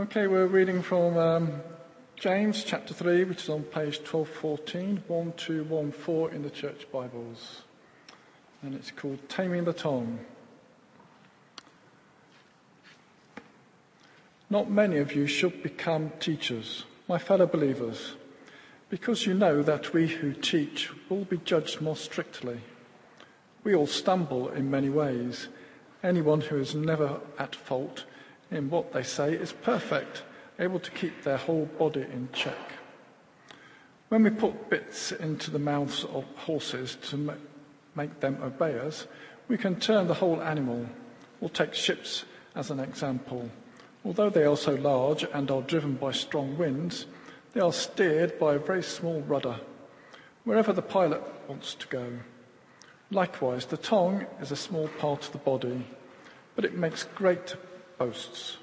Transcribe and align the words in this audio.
Okay, 0.00 0.28
we're 0.28 0.46
reading 0.46 0.80
from 0.80 1.18
um, 1.18 1.60
James 2.16 2.64
chapter 2.64 2.94
3, 2.94 3.24
which 3.24 3.42
is 3.42 3.50
on 3.50 3.64
page 3.64 3.98
1214, 3.98 5.02
1214 5.06 6.34
in 6.34 6.42
the 6.42 6.48
church 6.48 6.90
Bibles. 6.90 7.60
And 8.62 8.74
it's 8.74 8.90
called 8.90 9.28
Taming 9.28 9.64
the 9.64 9.74
Tongue. 9.74 10.20
Not 14.48 14.70
many 14.70 14.96
of 14.96 15.14
you 15.14 15.26
should 15.26 15.62
become 15.62 16.12
teachers, 16.18 16.84
my 17.06 17.18
fellow 17.18 17.46
believers, 17.46 18.14
because 18.88 19.26
you 19.26 19.34
know 19.34 19.62
that 19.62 19.92
we 19.92 20.06
who 20.08 20.32
teach 20.32 20.90
will 21.10 21.26
be 21.26 21.36
judged 21.44 21.82
more 21.82 21.94
strictly. 21.94 22.62
We 23.64 23.74
all 23.74 23.86
stumble 23.86 24.48
in 24.48 24.70
many 24.70 24.88
ways. 24.88 25.48
Anyone 26.02 26.40
who 26.40 26.56
is 26.56 26.74
never 26.74 27.20
at 27.38 27.54
fault 27.54 28.06
in 28.50 28.70
what 28.70 28.92
they 28.92 29.02
say 29.02 29.34
is 29.34 29.52
perfect, 29.52 30.22
able 30.58 30.80
to 30.80 30.90
keep 30.90 31.22
their 31.22 31.36
whole 31.36 31.66
body 31.66 32.02
in 32.02 32.28
check. 32.32 32.72
When 34.08 34.24
we 34.24 34.30
put 34.30 34.68
bits 34.68 35.12
into 35.12 35.50
the 35.50 35.58
mouths 35.58 36.04
of 36.04 36.24
horses 36.36 36.96
to 37.10 37.36
make 37.94 38.20
them 38.20 38.38
obey 38.42 38.78
us, 38.78 39.06
we 39.46 39.56
can 39.56 39.78
turn 39.78 40.08
the 40.08 40.14
whole 40.14 40.42
animal. 40.42 40.86
We'll 41.40 41.48
take 41.48 41.74
ships 41.74 42.24
as 42.54 42.70
an 42.70 42.80
example. 42.80 43.48
Although 44.04 44.30
they 44.30 44.44
are 44.44 44.56
so 44.56 44.74
large 44.74 45.24
and 45.32 45.50
are 45.50 45.62
driven 45.62 45.94
by 45.94 46.12
strong 46.12 46.56
winds, 46.58 47.06
they 47.52 47.60
are 47.60 47.72
steered 47.72 48.38
by 48.38 48.54
a 48.54 48.58
very 48.58 48.82
small 48.82 49.20
rudder, 49.22 49.60
wherever 50.44 50.72
the 50.72 50.82
pilot 50.82 51.22
wants 51.48 51.74
to 51.74 51.86
go. 51.88 52.06
Likewise, 53.10 53.66
the 53.66 53.76
tongue 53.76 54.26
is 54.40 54.50
a 54.50 54.56
small 54.56 54.88
part 54.98 55.26
of 55.26 55.32
the 55.32 55.38
body, 55.38 55.84
but 56.54 56.64
it 56.64 56.76
makes 56.76 57.04
great 57.04 57.56
boasts. 58.00 58.56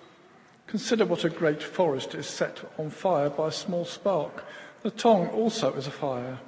Consider 0.65 1.05
what 1.05 1.23
a 1.23 1.29
great 1.29 1.61
forest 1.61 2.15
is 2.15 2.25
set 2.25 2.59
on 2.79 2.89
fire 2.89 3.29
by 3.29 3.49
a 3.49 3.51
small 3.51 3.85
spark. 3.85 4.43
The 4.81 4.89
tongue 4.89 5.27
also 5.27 5.73
is 5.75 5.85
a 5.85 5.91
fire, 5.91 6.39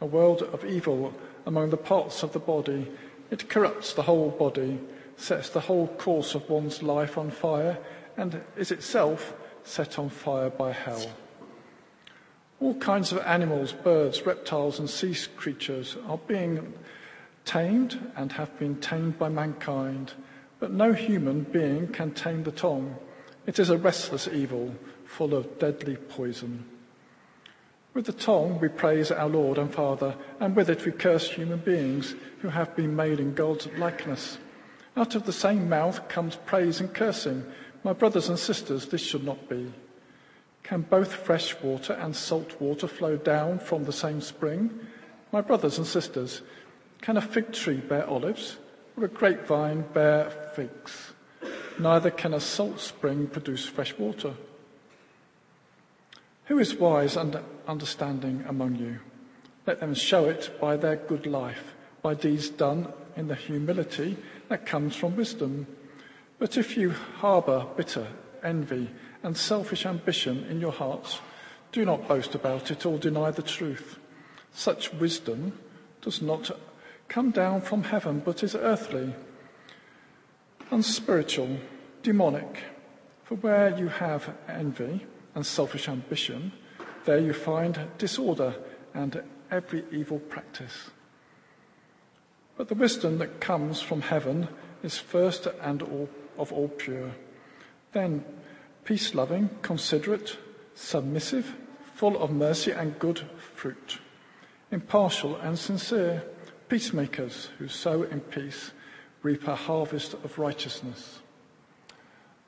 a 0.00 0.06
world 0.06 0.42
of 0.42 0.62
evil 0.62 1.14
among 1.46 1.70
the 1.70 1.78
parts 1.78 2.22
of 2.22 2.34
the 2.34 2.38
body. 2.38 2.92
It 3.30 3.48
corrupts 3.48 3.94
the 3.94 4.02
whole 4.02 4.28
body, 4.28 4.78
sets 5.16 5.48
the 5.48 5.60
whole 5.60 5.88
course 5.88 6.34
of 6.34 6.50
one's 6.50 6.82
life 6.82 7.16
on 7.16 7.30
fire, 7.30 7.78
and 8.18 8.42
is 8.58 8.70
itself 8.70 9.32
set 9.64 9.98
on 9.98 10.10
fire 10.10 10.50
by 10.50 10.72
hell. 10.72 11.10
All 12.60 12.74
kinds 12.74 13.10
of 13.10 13.24
animals, 13.24 13.72
birds, 13.72 14.26
reptiles, 14.26 14.78
and 14.78 14.90
sea 14.90 15.16
creatures 15.36 15.96
are 16.06 16.18
being 16.18 16.74
tamed 17.46 17.98
and 18.16 18.32
have 18.32 18.58
been 18.58 18.76
tamed 18.80 19.18
by 19.18 19.30
mankind. 19.30 20.12
But 20.60 20.72
no 20.72 20.92
human 20.92 21.42
being 21.42 21.88
can 21.88 22.12
tame 22.12 22.42
the 22.42 22.52
tongue. 22.52 22.96
It 23.46 23.58
is 23.58 23.70
a 23.70 23.78
restless 23.78 24.28
evil, 24.28 24.74
full 25.04 25.34
of 25.34 25.58
deadly 25.58 25.96
poison. 25.96 26.64
With 27.94 28.06
the 28.06 28.12
tongue 28.12 28.60
we 28.60 28.68
praise 28.68 29.10
our 29.10 29.28
Lord 29.28 29.58
and 29.58 29.72
Father, 29.72 30.14
and 30.40 30.54
with 30.54 30.68
it 30.68 30.84
we 30.84 30.92
curse 30.92 31.30
human 31.30 31.60
beings 31.60 32.14
who 32.40 32.48
have 32.48 32.76
been 32.76 32.94
made 32.94 33.20
in 33.20 33.34
God's 33.34 33.66
likeness. 33.78 34.38
Out 34.96 35.14
of 35.14 35.24
the 35.26 35.32
same 35.32 35.68
mouth 35.68 36.08
comes 36.08 36.36
praise 36.44 36.80
and 36.80 36.92
cursing. 36.92 37.44
My 37.84 37.92
brothers 37.92 38.28
and 38.28 38.38
sisters, 38.38 38.86
this 38.86 39.00
should 39.00 39.24
not 39.24 39.48
be. 39.48 39.72
Can 40.64 40.82
both 40.82 41.14
fresh 41.14 41.58
water 41.62 41.94
and 41.94 42.14
salt 42.14 42.60
water 42.60 42.86
flow 42.86 43.16
down 43.16 43.58
from 43.58 43.84
the 43.84 43.92
same 43.92 44.20
spring? 44.20 44.78
My 45.32 45.40
brothers 45.40 45.78
and 45.78 45.86
sisters, 45.86 46.42
can 47.00 47.16
a 47.16 47.22
fig 47.22 47.52
tree 47.52 47.78
bear 47.78 48.06
olives? 48.06 48.58
Or 48.98 49.04
a 49.04 49.08
grapevine 49.08 49.82
bear 49.92 50.28
figs. 50.54 51.12
Neither 51.78 52.10
can 52.10 52.34
a 52.34 52.40
salt 52.40 52.80
spring 52.80 53.28
produce 53.28 53.64
fresh 53.64 53.96
water. 53.96 54.34
Who 56.46 56.58
is 56.58 56.74
wise 56.74 57.16
and 57.16 57.38
understanding 57.68 58.44
among 58.48 58.76
you? 58.76 58.98
Let 59.66 59.78
them 59.78 59.94
show 59.94 60.24
it 60.24 60.58
by 60.60 60.76
their 60.76 60.96
good 60.96 61.26
life, 61.26 61.74
by 62.02 62.14
deeds 62.14 62.48
done 62.48 62.92
in 63.16 63.28
the 63.28 63.36
humility 63.36 64.16
that 64.48 64.66
comes 64.66 64.96
from 64.96 65.14
wisdom. 65.14 65.68
But 66.40 66.56
if 66.56 66.76
you 66.76 66.90
harbour 66.90 67.66
bitter 67.76 68.08
envy 68.42 68.90
and 69.22 69.36
selfish 69.36 69.86
ambition 69.86 70.44
in 70.50 70.60
your 70.60 70.72
hearts, 70.72 71.20
do 71.70 71.84
not 71.84 72.08
boast 72.08 72.34
about 72.34 72.70
it 72.72 72.84
or 72.84 72.98
deny 72.98 73.30
the 73.30 73.42
truth. 73.42 73.98
Such 74.52 74.92
wisdom 74.94 75.56
does 76.00 76.20
not 76.20 76.50
come 77.08 77.30
down 77.30 77.60
from 77.60 77.84
heaven 77.84 78.22
but 78.24 78.42
is 78.42 78.54
earthly, 78.54 79.14
unspiritual, 80.70 81.58
demonic. 82.02 82.64
For 83.24 83.34
where 83.36 83.76
you 83.76 83.88
have 83.88 84.34
envy 84.48 85.06
and 85.34 85.44
selfish 85.44 85.88
ambition, 85.88 86.52
there 87.04 87.18
you 87.18 87.32
find 87.32 87.78
disorder 87.98 88.54
and 88.94 89.22
every 89.50 89.84
evil 89.90 90.18
practice. 90.18 90.90
But 92.56 92.68
the 92.68 92.74
wisdom 92.74 93.18
that 93.18 93.40
comes 93.40 93.80
from 93.80 94.00
heaven 94.00 94.48
is 94.82 94.98
first 94.98 95.46
and 95.62 95.82
all, 95.82 96.08
of 96.36 96.52
all 96.52 96.68
pure. 96.68 97.12
Then 97.92 98.24
peace 98.84 99.14
loving, 99.14 99.50
considerate, 99.62 100.38
submissive, 100.74 101.54
full 101.94 102.20
of 102.22 102.30
mercy 102.30 102.70
and 102.70 102.98
good 102.98 103.20
fruit, 103.54 103.98
impartial 104.70 105.36
and 105.36 105.58
sincere 105.58 106.22
Peacemakers 106.68 107.48
who 107.58 107.66
sow 107.66 108.02
in 108.02 108.20
peace 108.20 108.72
reap 109.22 109.48
a 109.48 109.54
harvest 109.54 110.12
of 110.12 110.38
righteousness. 110.38 111.20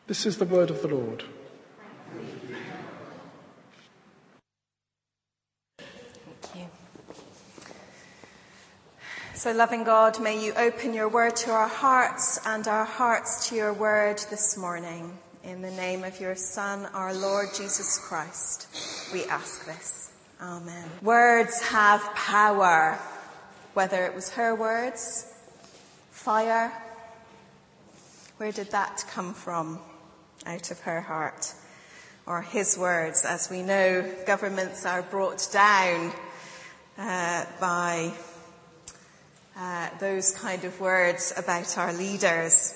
This 0.06 0.26
is 0.26 0.36
the 0.36 0.44
word 0.44 0.68
of 0.68 0.82
the 0.82 0.88
Lord. 0.88 1.24
Thank 5.78 5.86
you. 6.54 6.66
So, 9.34 9.52
loving 9.52 9.84
God, 9.84 10.20
may 10.20 10.44
you 10.44 10.52
open 10.52 10.92
your 10.92 11.08
word 11.08 11.34
to 11.36 11.50
our 11.52 11.68
hearts 11.68 12.38
and 12.44 12.68
our 12.68 12.84
hearts 12.84 13.48
to 13.48 13.54
your 13.54 13.72
word 13.72 14.18
this 14.28 14.58
morning. 14.58 15.16
In 15.44 15.62
the 15.62 15.70
name 15.70 16.04
of 16.04 16.20
your 16.20 16.34
Son, 16.34 16.84
our 16.92 17.14
Lord 17.14 17.48
Jesus 17.56 17.98
Christ, 17.98 18.68
we 19.14 19.24
ask 19.24 19.64
this. 19.64 20.12
Amen. 20.42 20.90
Words 21.00 21.62
have 21.62 22.02
power 22.14 22.98
whether 23.80 24.04
it 24.04 24.14
was 24.14 24.28
her 24.28 24.54
words, 24.54 25.26
fire, 26.10 26.70
where 28.36 28.52
did 28.52 28.70
that 28.72 29.02
come 29.08 29.32
from 29.32 29.78
out 30.44 30.70
of 30.70 30.78
her 30.80 31.00
heart? 31.00 31.54
Or 32.26 32.42
his 32.42 32.76
words, 32.76 33.24
as 33.24 33.48
we 33.48 33.62
know, 33.62 34.06
governments 34.26 34.84
are 34.84 35.00
brought 35.00 35.48
down 35.50 36.12
uh, 36.98 37.46
by 37.58 38.12
uh, 39.56 39.88
those 39.98 40.32
kind 40.32 40.62
of 40.64 40.78
words 40.78 41.32
about 41.38 41.78
our 41.78 41.94
leaders. 41.94 42.74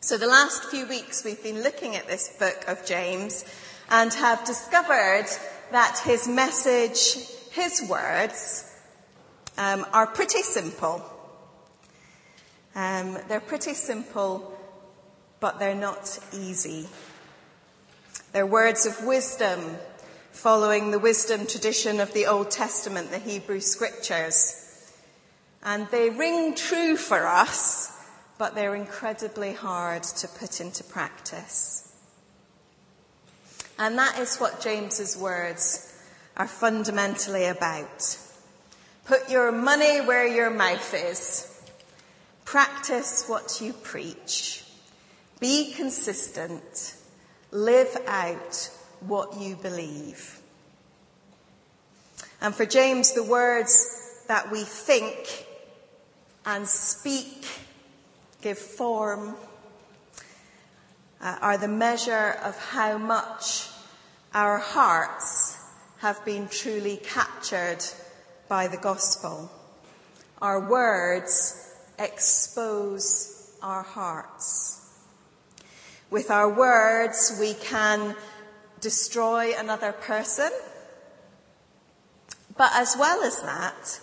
So 0.00 0.18
the 0.18 0.26
last 0.26 0.64
few 0.64 0.88
weeks 0.88 1.24
we've 1.24 1.44
been 1.44 1.62
looking 1.62 1.94
at 1.94 2.08
this 2.08 2.36
book 2.40 2.64
of 2.66 2.84
James 2.84 3.44
and 3.88 4.12
have 4.14 4.44
discovered 4.44 5.28
that 5.70 6.00
his 6.04 6.26
message, 6.26 7.28
his 7.52 7.88
words, 7.88 8.72
um, 9.58 9.86
are 9.92 10.06
pretty 10.06 10.42
simple. 10.42 11.02
Um, 12.74 13.18
they're 13.28 13.40
pretty 13.40 13.74
simple, 13.74 14.52
but 15.40 15.58
they're 15.58 15.74
not 15.74 16.18
easy. 16.32 16.88
They're 18.32 18.46
words 18.46 18.84
of 18.86 19.04
wisdom 19.04 19.60
following 20.32 20.90
the 20.90 20.98
wisdom 20.98 21.46
tradition 21.46 22.00
of 22.00 22.12
the 22.12 22.26
Old 22.26 22.50
Testament, 22.50 23.10
the 23.10 23.18
Hebrew 23.18 23.60
scriptures. 23.60 24.92
And 25.62 25.88
they 25.90 26.10
ring 26.10 26.54
true 26.56 26.96
for 26.96 27.26
us, 27.26 27.96
but 28.36 28.54
they're 28.56 28.74
incredibly 28.74 29.52
hard 29.52 30.02
to 30.02 30.28
put 30.28 30.60
into 30.60 30.82
practice. 30.82 31.92
And 33.78 33.96
that 33.98 34.18
is 34.18 34.36
what 34.38 34.60
James's 34.60 35.16
words 35.16 35.96
are 36.36 36.48
fundamentally 36.48 37.46
about. 37.46 38.18
Put 39.04 39.28
your 39.28 39.52
money 39.52 40.00
where 40.00 40.26
your 40.26 40.48
mouth 40.48 40.94
is. 40.94 41.50
Practice 42.46 43.28
what 43.28 43.60
you 43.60 43.74
preach. 43.74 44.64
Be 45.40 45.74
consistent. 45.74 46.96
Live 47.50 47.94
out 48.06 48.70
what 49.00 49.38
you 49.38 49.56
believe. 49.56 50.40
And 52.40 52.54
for 52.54 52.64
James, 52.64 53.12
the 53.12 53.22
words 53.22 54.22
that 54.28 54.50
we 54.50 54.62
think 54.62 55.46
and 56.46 56.66
speak 56.66 57.46
give 58.40 58.58
form 58.58 59.36
uh, 61.20 61.36
are 61.42 61.58
the 61.58 61.68
measure 61.68 62.38
of 62.42 62.58
how 62.58 62.96
much 62.96 63.68
our 64.32 64.58
hearts 64.58 65.58
have 65.98 66.24
been 66.24 66.48
truly 66.48 66.96
captured 66.96 67.84
by 68.48 68.68
the 68.68 68.76
gospel. 68.76 69.50
Our 70.40 70.68
words 70.68 71.74
expose 71.98 73.56
our 73.62 73.82
hearts. 73.82 74.80
With 76.10 76.30
our 76.30 76.48
words, 76.48 77.36
we 77.40 77.54
can 77.54 78.14
destroy 78.80 79.52
another 79.58 79.92
person. 79.92 80.50
But 82.56 82.70
as 82.74 82.96
well 82.98 83.22
as 83.22 83.40
that, 83.42 84.00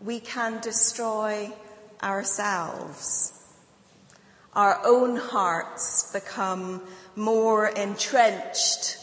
we 0.00 0.18
can 0.18 0.60
destroy 0.60 1.52
ourselves. 2.02 3.38
Our 4.54 4.80
own 4.84 5.16
hearts 5.16 6.12
become 6.12 6.82
more 7.14 7.68
entrenched 7.68 8.98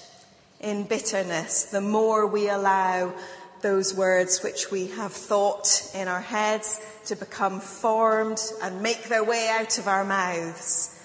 in 0.59 0.83
bitterness 0.83 1.65
the 1.65 1.81
more 1.81 2.27
we 2.27 2.49
allow 2.49 3.13
those 3.61 3.93
words 3.93 4.43
which 4.43 4.71
we 4.71 4.87
have 4.87 5.11
thought 5.11 5.91
in 5.93 6.07
our 6.07 6.21
heads 6.21 6.79
to 7.05 7.15
become 7.15 7.59
formed 7.59 8.39
and 8.61 8.81
make 8.81 9.03
their 9.03 9.23
way 9.23 9.49
out 9.49 9.77
of 9.77 9.87
our 9.87 10.03
mouths. 10.03 10.95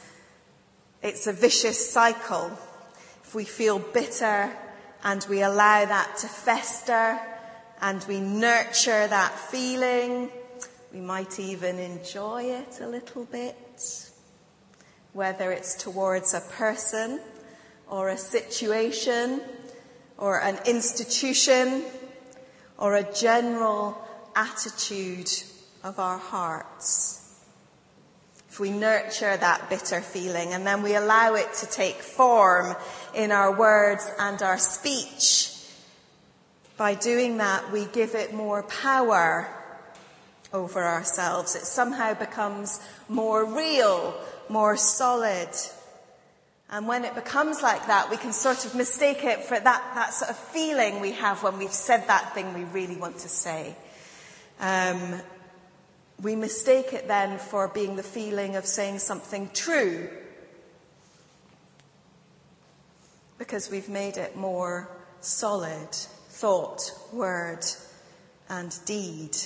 It's 1.03 1.27
a 1.27 1.33
vicious 1.33 1.93
cycle. 1.93 2.51
If 3.23 3.35
we 3.35 3.45
feel 3.45 3.79
bitter 3.79 4.51
and 5.03 5.27
we 5.29 5.43
allow 5.43 5.85
that 5.85 6.17
to 6.19 6.27
fester 6.27 7.19
and 7.81 8.05
we 8.09 8.21
nurture 8.21 9.07
that 9.07 9.33
feeling, 9.33 10.31
we 10.93 11.01
might 11.01 11.39
even 11.39 11.79
enjoy 11.79 12.45
it 12.45 12.81
a 12.81 12.87
little 12.87 13.25
bit, 13.25 14.11
whether 15.13 15.51
it's 15.51 15.75
towards 15.75 16.35
a 16.35 16.41
person 16.41 17.21
or 17.89 18.09
a 18.09 18.17
situation 18.17 19.43
or 20.17 20.41
an 20.41 20.59
institution 20.67 21.85
or 22.79 22.95
a 22.95 23.13
general 23.13 23.97
attitude 24.35 25.31
of 25.83 25.99
our 25.99 26.19
hearts. 26.19 27.21
If 28.49 28.61
we 28.61 28.71
nurture 28.71 29.37
that 29.37 29.69
bitter 29.69 30.01
feeling 30.01 30.53
and 30.53 30.67
then 30.67 30.83
we 30.83 30.95
allow 30.95 31.35
it 31.35 31.53
to 31.55 31.67
take 31.67 31.97
form 31.97 32.77
in 33.15 33.33
our 33.33 33.57
words 33.57 34.09
and 34.19 34.41
our 34.43 34.59
speech, 34.59 35.51
by 36.77 36.95
doing 36.95 37.39
that 37.39 37.73
we 37.73 37.87
give 37.87 38.15
it 38.15 38.35
more 38.35 38.63
power 38.65 39.49
over 40.53 40.83
ourselves. 40.83 41.57
It 41.57 41.65
somehow 41.65 42.15
becomes 42.15 42.81
more 43.09 43.45
real, 43.45 44.15
more 44.49 44.77
solid. 44.77 45.49
And 46.75 46.89
when 46.89 47.05
it 47.05 47.15
becomes 47.15 47.63
like 47.63 47.87
that, 47.87 48.11
we 48.11 48.17
can 48.17 48.33
sort 48.33 48.65
of 48.65 48.75
mistake 48.75 49.23
it 49.23 49.45
for 49.45 49.55
that, 49.61 49.93
that 49.95 50.13
sort 50.13 50.29
of 50.29 50.37
feeling 50.37 50.99
we 50.99 51.13
have 51.13 51.41
when 51.45 51.57
we've 51.57 51.71
said 51.71 52.09
that 52.09 52.35
thing 52.35 52.53
we 52.53 52.65
really 52.65 52.97
want 52.97 53.19
to 53.19 53.29
say. 53.29 53.77
Um, 54.59 55.23
we 56.21 56.35
mistake 56.35 56.93
it 56.93 57.07
then 57.07 57.39
for 57.39 57.69
being 57.69 57.95
the 57.95 58.03
feeling 58.03 58.57
of 58.57 58.67
saying 58.67 58.99
something 58.99 59.51
true 59.55 60.09
because 63.39 63.71
we've 63.71 63.89
made 63.89 64.17
it 64.17 64.35
more 64.35 64.91
solid 65.21 65.93
thought, 65.93 66.91
word, 67.13 67.65
and 68.49 68.77
deed. 68.85 69.37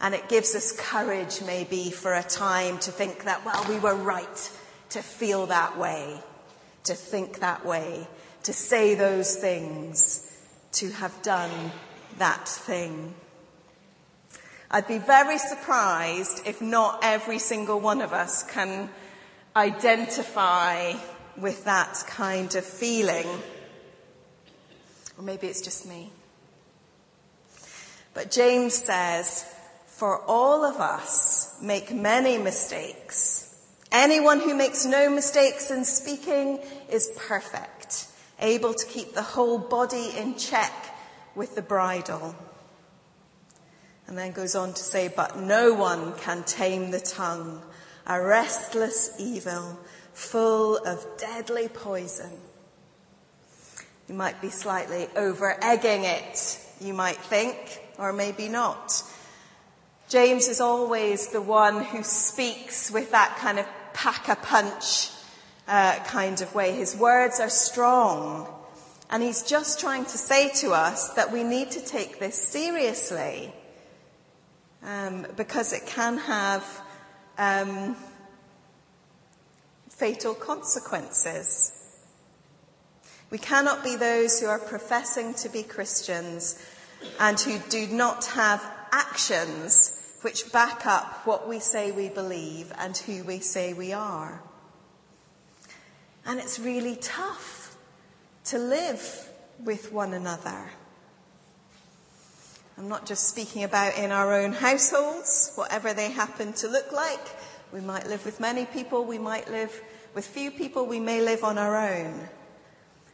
And 0.00 0.14
it 0.14 0.28
gives 0.28 0.54
us 0.54 0.70
courage 0.78 1.42
maybe 1.44 1.90
for 1.90 2.14
a 2.14 2.22
time 2.22 2.78
to 2.78 2.92
think 2.92 3.24
that, 3.24 3.44
well, 3.44 3.66
we 3.68 3.80
were 3.80 3.96
right 3.96 4.52
to 4.90 5.02
feel 5.02 5.46
that 5.46 5.76
way, 5.76 6.22
to 6.86 6.94
think 6.94 7.40
that 7.40 7.64
way, 7.64 8.06
to 8.42 8.52
say 8.52 8.94
those 8.94 9.36
things, 9.36 10.30
to 10.72 10.90
have 10.90 11.22
done 11.22 11.72
that 12.18 12.48
thing. 12.48 13.14
I'd 14.70 14.88
be 14.88 14.98
very 14.98 15.38
surprised 15.38 16.46
if 16.46 16.60
not 16.60 17.00
every 17.02 17.38
single 17.38 17.78
one 17.78 18.00
of 18.00 18.12
us 18.12 18.42
can 18.42 18.90
identify 19.54 20.94
with 21.36 21.64
that 21.64 22.02
kind 22.08 22.54
of 22.54 22.64
feeling. 22.64 23.26
Or 25.16 25.24
maybe 25.24 25.46
it's 25.46 25.62
just 25.62 25.86
me. 25.86 26.10
But 28.12 28.30
James 28.30 28.74
says, 28.74 29.44
for 29.86 30.20
all 30.22 30.64
of 30.64 30.76
us 30.76 31.56
make 31.62 31.94
many 31.94 32.38
mistakes. 32.38 33.54
Anyone 33.92 34.40
who 34.40 34.54
makes 34.54 34.84
no 34.84 35.08
mistakes 35.08 35.70
in 35.70 35.84
speaking 35.84 36.58
is 36.90 37.10
perfect, 37.16 38.06
able 38.40 38.74
to 38.74 38.86
keep 38.86 39.14
the 39.14 39.22
whole 39.22 39.58
body 39.58 40.12
in 40.16 40.36
check 40.36 40.72
with 41.34 41.54
the 41.54 41.62
bridle. 41.62 42.34
And 44.06 44.16
then 44.16 44.32
goes 44.32 44.54
on 44.54 44.72
to 44.72 44.82
say, 44.82 45.08
but 45.08 45.38
no 45.38 45.74
one 45.74 46.14
can 46.18 46.44
tame 46.44 46.90
the 46.90 47.00
tongue, 47.00 47.60
a 48.06 48.22
restless 48.22 49.14
evil, 49.18 49.78
full 50.12 50.78
of 50.78 51.04
deadly 51.18 51.68
poison. 51.68 52.30
You 54.08 54.14
might 54.14 54.40
be 54.40 54.50
slightly 54.50 55.08
over 55.16 55.56
egging 55.62 56.04
it, 56.04 56.64
you 56.80 56.94
might 56.94 57.16
think, 57.16 57.82
or 57.98 58.12
maybe 58.12 58.48
not. 58.48 59.02
James 60.08 60.46
is 60.46 60.60
always 60.60 61.28
the 61.28 61.42
one 61.42 61.82
who 61.82 62.04
speaks 62.04 62.92
with 62.92 63.10
that 63.10 63.36
kind 63.38 63.58
of 63.58 63.66
pack 63.92 64.28
a 64.28 64.36
punch 64.36 65.10
uh, 65.68 65.98
kind 66.04 66.40
of 66.40 66.54
way. 66.54 66.72
His 66.72 66.96
words 66.96 67.40
are 67.40 67.50
strong. 67.50 68.48
And 69.08 69.22
he's 69.22 69.42
just 69.42 69.78
trying 69.78 70.04
to 70.04 70.18
say 70.18 70.50
to 70.60 70.72
us 70.72 71.10
that 71.14 71.32
we 71.32 71.44
need 71.44 71.70
to 71.72 71.80
take 71.84 72.18
this 72.18 72.36
seriously 72.36 73.52
um, 74.82 75.26
because 75.36 75.72
it 75.72 75.86
can 75.86 76.18
have 76.18 76.82
um, 77.38 77.96
fatal 79.90 80.34
consequences. 80.34 81.72
We 83.30 83.38
cannot 83.38 83.82
be 83.82 83.96
those 83.96 84.40
who 84.40 84.46
are 84.46 84.58
professing 84.58 85.34
to 85.34 85.48
be 85.48 85.62
Christians 85.62 86.62
and 87.20 87.38
who 87.38 87.58
do 87.68 87.86
not 87.88 88.26
have 88.26 88.64
actions 88.92 89.92
which 90.22 90.50
back 90.52 90.86
up 90.86 91.26
what 91.26 91.48
we 91.48 91.58
say 91.58 91.92
we 91.92 92.08
believe 92.08 92.72
and 92.78 92.96
who 92.96 93.22
we 93.24 93.38
say 93.38 93.72
we 93.72 93.92
are. 93.92 94.42
And 96.26 96.40
it's 96.40 96.58
really 96.58 96.96
tough 96.96 97.76
to 98.46 98.58
live 98.58 99.28
with 99.64 99.92
one 99.92 100.12
another. 100.12 100.70
I'm 102.76 102.88
not 102.88 103.06
just 103.06 103.28
speaking 103.28 103.62
about 103.62 103.96
in 103.96 104.10
our 104.10 104.34
own 104.34 104.52
households, 104.52 105.52
whatever 105.54 105.94
they 105.94 106.10
happen 106.10 106.52
to 106.54 106.68
look 106.68 106.90
like. 106.92 107.20
We 107.72 107.80
might 107.80 108.08
live 108.08 108.24
with 108.24 108.40
many 108.40 108.66
people, 108.66 109.04
we 109.04 109.18
might 109.18 109.48
live 109.50 109.80
with 110.14 110.26
few 110.26 110.50
people, 110.50 110.84
we 110.86 111.00
may 111.00 111.20
live 111.20 111.44
on 111.44 111.58
our 111.58 111.76
own. 111.76 112.28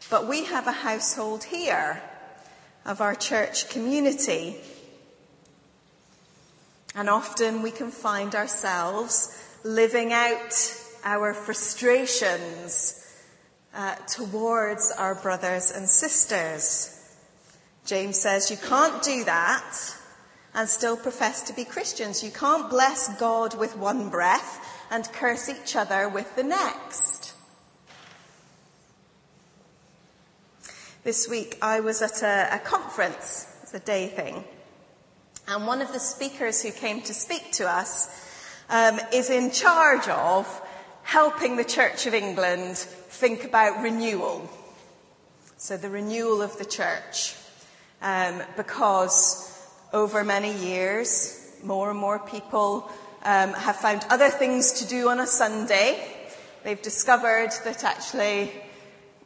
But 0.09 0.27
we 0.27 0.45
have 0.45 0.67
a 0.67 0.73
household 0.73 1.45
here 1.45 2.03
of 2.87 3.01
our 3.01 3.15
church 3.15 3.69
community. 3.69 4.57
And 6.95 7.11
often 7.11 7.63
we 7.63 7.71
can 7.71 7.91
find 7.91 8.35
ourselves 8.35 9.39
living 9.65 10.13
out 10.13 10.79
our 11.05 11.35
frustrations 11.35 13.02
uh, 13.75 13.95
towards 14.07 14.93
our 14.99 15.15
brothers 15.15 15.71
and 15.71 15.89
sisters. 15.89 16.99
James 17.85 18.19
says 18.19 18.51
you 18.51 18.57
can't 18.57 19.03
do 19.03 19.25
that 19.25 19.97
and 20.55 20.69
still 20.69 20.97
profess 20.97 21.43
to 21.43 21.53
be 21.53 21.65
Christians. 21.65 22.23
You 22.23 22.31
can't 22.31 22.69
bless 22.69 23.09
God 23.19 23.59
with 23.59 23.77
one 23.77 24.11
breath 24.11 24.87
and 24.91 25.11
curse 25.13 25.49
each 25.49 25.75
other 25.75 26.09
with 26.09 26.37
the 26.37 26.43
next. 26.43 27.35
This 31.05 31.29
week 31.29 31.59
I 31.61 31.81
was 31.81 32.03
at 32.03 32.23
a, 32.23 32.57
a 32.57 32.59
conference. 32.59 33.49
It's 33.63 33.75
a 33.75 33.81
day 33.81 34.09
thing. 34.09 34.45
And 35.49 35.67
one 35.67 35.83
of 35.83 35.93
the 35.93 35.99
speakers 35.99 36.63
who 36.63 36.71
came 36.71 37.01
to 37.03 37.15
speak 37.15 37.51
to 37.53 37.69
us 37.69 38.09
um, 38.71 39.01
is 39.13 39.29
in 39.29 39.51
charge 39.51 40.07
of 40.09 40.62
helping 41.03 41.57
the 41.57 41.65
Church 41.65 42.07
of 42.07 42.15
England 42.15 42.77
think 42.77 43.45
about 43.45 43.83
renewal. 43.83 44.49
So 45.57 45.77
the 45.77 45.91
renewal 45.91 46.43
of 46.43 46.59
the 46.59 46.65
church 46.65 47.37
um, 48.01 48.43
because 48.57 49.49
over 49.93 50.25
many 50.25 50.53
years, 50.55 51.39
more 51.63 51.91
and 51.91 51.99
more 51.99 52.19
people 52.19 52.91
um, 53.23 53.53
have 53.53 53.77
found 53.77 54.05
other 54.11 54.29
things 54.29 54.73
to 54.81 54.89
do 54.89 55.09
on 55.09 55.21
a 55.21 55.27
Sunday. 55.27 56.03
They've 56.65 56.81
discovered 56.81 57.51
that 57.65 57.85
actually, 57.85 58.53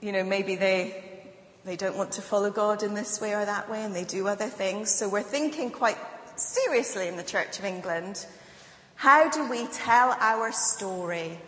you 0.01 0.13
know, 0.13 0.25
maybe 0.25 0.57
they 0.57 1.03
they 1.65 1.77
don't 1.77 1.97
want 1.97 2.13
to 2.13 2.23
follow 2.23 2.51
God 2.51 2.85
in 2.85 2.95
this 2.95 3.21
way 3.21 3.35
or 3.35 3.45
that 3.45 3.69
way, 3.69 3.83
and 3.83 3.95
they 3.95 4.05
do 4.05 4.29
other 4.29 4.47
things. 4.47 4.91
So 4.95 5.09
we're 5.09 5.23
thinking 5.23 5.71
quite 5.71 5.99
seriously 6.37 7.09
in 7.09 7.17
the 7.17 7.25
Church 7.25 7.59
of 7.59 7.65
England. 7.65 8.25
How 8.95 9.29
do 9.29 9.49
we 9.49 9.67
tell 9.67 10.17
our 10.21 10.53
story 10.53 11.39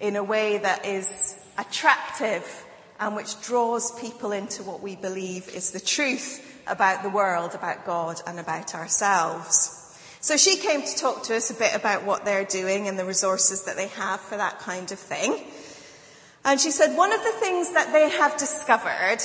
in 0.00 0.16
a 0.16 0.22
way 0.22 0.58
that 0.58 0.86
is 0.86 1.34
attractive 1.56 2.64
and 3.00 3.14
which 3.14 3.40
draws 3.42 3.98
people 4.00 4.32
into 4.32 4.62
what 4.62 4.80
we 4.80 4.96
believe 4.96 5.48
is 5.48 5.70
the 5.70 5.80
truth 5.80 6.44
about 6.66 7.02
the 7.02 7.08
world, 7.08 7.54
about 7.54 7.84
God 7.84 8.20
and 8.26 8.38
about 8.38 8.74
ourselves. 8.74 9.74
So 10.20 10.36
she 10.36 10.56
came 10.56 10.82
to 10.82 10.96
talk 10.96 11.22
to 11.24 11.36
us 11.36 11.50
a 11.50 11.54
bit 11.54 11.74
about 11.74 12.04
what 12.04 12.24
they're 12.24 12.44
doing 12.44 12.88
and 12.88 12.98
the 12.98 13.04
resources 13.04 13.64
that 13.64 13.76
they 13.76 13.88
have 13.88 14.20
for 14.20 14.36
that 14.36 14.58
kind 14.58 14.90
of 14.90 14.98
thing. 14.98 15.44
And 16.44 16.60
she 16.60 16.70
said 16.70 16.96
one 16.96 17.12
of 17.12 17.22
the 17.22 17.32
things 17.32 17.72
that 17.74 17.92
they 17.92 18.10
have 18.10 18.36
discovered, 18.36 19.18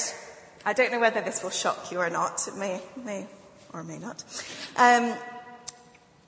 I 0.66 0.74
don't 0.74 0.92
know 0.92 1.00
whether 1.00 1.22
this 1.22 1.44
will 1.44 1.50
shock 1.50 1.92
you 1.92 2.00
or 2.00 2.10
not, 2.10 2.48
it 2.48 2.56
may, 2.56 2.82
may 3.04 3.28
or 3.74 3.84
may 3.84 3.98
not, 3.98 4.24
um, 4.76 5.16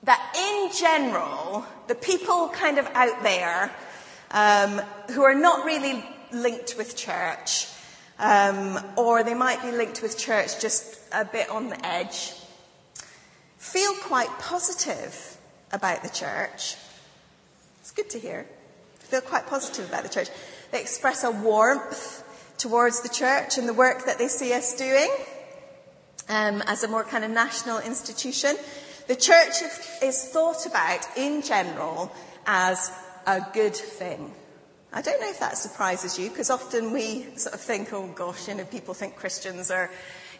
that 0.02 0.36
in 0.36 0.76
general, 0.76 1.64
the 1.86 1.94
people 1.94 2.48
kind 2.48 2.78
of 2.78 2.86
out 2.94 3.22
there 3.22 3.72
um, 4.30 4.80
who 5.10 5.22
are 5.22 5.34
not 5.34 5.64
really 5.64 6.04
linked 6.32 6.76
with 6.76 6.96
church, 6.96 7.68
um, 8.18 8.78
or 8.96 9.22
they 9.22 9.34
might 9.34 9.62
be 9.62 9.70
linked 9.70 10.02
with 10.02 10.18
church 10.18 10.60
just 10.60 10.98
a 11.12 11.24
bit 11.24 11.48
on 11.50 11.68
the 11.68 11.86
edge, 11.86 12.32
feel 13.58 13.92
quite 13.94 14.30
positive 14.38 15.36
about 15.72 16.02
the 16.02 16.08
church. 16.08 16.76
It's 17.80 17.92
good 17.92 18.10
to 18.10 18.18
hear. 18.18 18.46
Feel 18.98 19.20
quite 19.20 19.46
positive 19.46 19.88
about 19.88 20.02
the 20.02 20.08
church. 20.08 20.28
They 20.72 20.80
express 20.80 21.22
a 21.22 21.30
warmth 21.30 22.24
towards 22.58 23.02
the 23.02 23.08
church 23.08 23.58
and 23.58 23.68
the 23.68 23.74
work 23.74 24.06
that 24.06 24.18
they 24.18 24.28
see 24.28 24.52
us 24.52 24.74
doing 24.76 25.10
um, 26.28 26.62
as 26.66 26.82
a 26.82 26.88
more 26.88 27.04
kind 27.04 27.24
of 27.24 27.30
national 27.30 27.78
institution. 27.78 28.56
The 29.06 29.14
church 29.14 29.62
is 30.02 30.28
thought 30.30 30.66
about 30.66 31.06
in 31.16 31.42
general 31.42 32.12
as 32.46 32.90
a 33.26 33.46
good 33.52 33.74
thing. 33.74 34.32
I 34.92 35.02
don't 35.02 35.20
know 35.20 35.28
if 35.28 35.40
that 35.40 35.58
surprises 35.58 36.18
you 36.18 36.30
because 36.30 36.48
often 36.48 36.92
we 36.92 37.26
sort 37.36 37.54
of 37.54 37.60
think, 37.60 37.92
oh 37.92 38.06
gosh, 38.14 38.48
you 38.48 38.54
know, 38.54 38.64
people 38.64 38.94
think 38.94 39.16
Christians 39.16 39.70
are, 39.70 39.90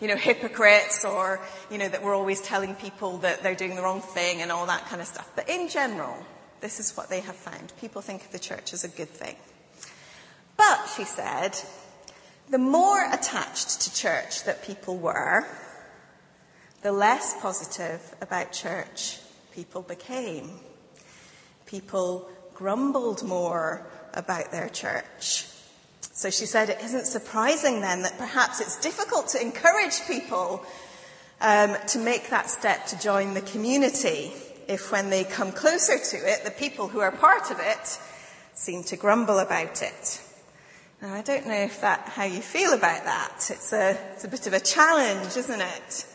you 0.01 0.09
know, 0.09 0.17
hypocrites 0.17 1.05
or, 1.05 1.41
you 1.71 1.79
know, 1.79 1.89
that 1.89 2.03
we're 2.03 2.15
always 2.15 2.41
telling 2.41 2.75
people 2.75 3.19
that 3.19 3.43
they're 3.43 3.55
doing 3.55 3.75
the 3.77 3.83
wrong 3.83 4.01
thing 4.01 4.41
and 4.41 4.53
all 4.53 4.67
that 4.67 4.87
kind 4.87 5.03
of 5.03 5.09
stuff. 5.09 5.31
But 5.35 5.49
in 5.49 5.69
general, 5.69 6.17
this 6.61 6.81
is 6.81 6.97
what 6.97 7.11
they 7.11 7.21
have 7.21 7.37
found. 7.37 7.73
People 7.81 8.01
think 8.01 8.25
of 8.25 8.33
the 8.33 8.39
church 8.39 8.73
as 8.73 8.85
a 8.85 8.89
good 8.89 9.11
thing. 9.11 9.37
But, 10.57 10.87
she 10.97 11.05
said, 11.05 11.59
the 12.49 12.59
more 12.59 13.05
attached 13.13 13.83
to 13.83 13.95
church 13.95 14.45
that 14.45 14.65
people 14.65 14.97
were, 14.97 15.47
the 16.83 16.93
less 16.93 17.39
positive 17.43 18.01
about 18.23 18.53
church 18.53 19.19
people 19.53 19.83
became. 19.83 20.61
People 21.67 22.31
grumbled 22.57 23.23
more 23.23 23.87
about 24.15 24.51
their 24.51 24.69
church. 24.69 25.47
So 26.01 26.31
she 26.31 26.47
said 26.47 26.71
it 26.71 26.81
isn't 26.83 27.07
surprising 27.07 27.81
then 27.83 28.03
that 28.03 28.17
perhaps 28.17 28.61
it's 28.61 28.81
difficult 28.81 29.29
to 29.29 29.41
encourage 29.41 30.01
people 30.07 30.65
um, 31.41 31.77
to 31.89 31.99
make 31.99 32.31
that 32.31 32.49
step 32.49 32.87
to 32.87 32.99
join 32.99 33.35
the 33.35 33.43
community 33.43 34.33
if 34.67 34.91
when 34.91 35.11
they 35.11 35.25
come 35.25 35.53
closer 35.53 35.99
to 35.99 36.17
it, 36.17 36.45
the 36.45 36.51
people 36.51 36.89
who 36.89 37.01
are 37.01 37.13
part 37.13 37.51
of 37.51 37.59
it 37.61 37.99
seem 38.55 38.83
to 38.85 38.97
grumble 38.97 39.39
about 39.39 39.83
it. 39.83 40.23
Now, 41.03 41.13
I 41.13 41.21
don't 41.21 41.47
know 41.47 41.61
if 41.61 41.83
that, 41.83 42.09
how 42.09 42.25
you 42.25 42.41
feel 42.41 42.73
about 42.73 43.05
that. 43.05 43.51
It's 43.51 43.73
a, 43.75 43.99
it's 44.15 44.25
a 44.25 44.29
bit 44.29 44.47
of 44.47 44.55
a 44.55 44.61
challenge, 44.61 45.37
isn't 45.37 45.61
it? 45.61 46.07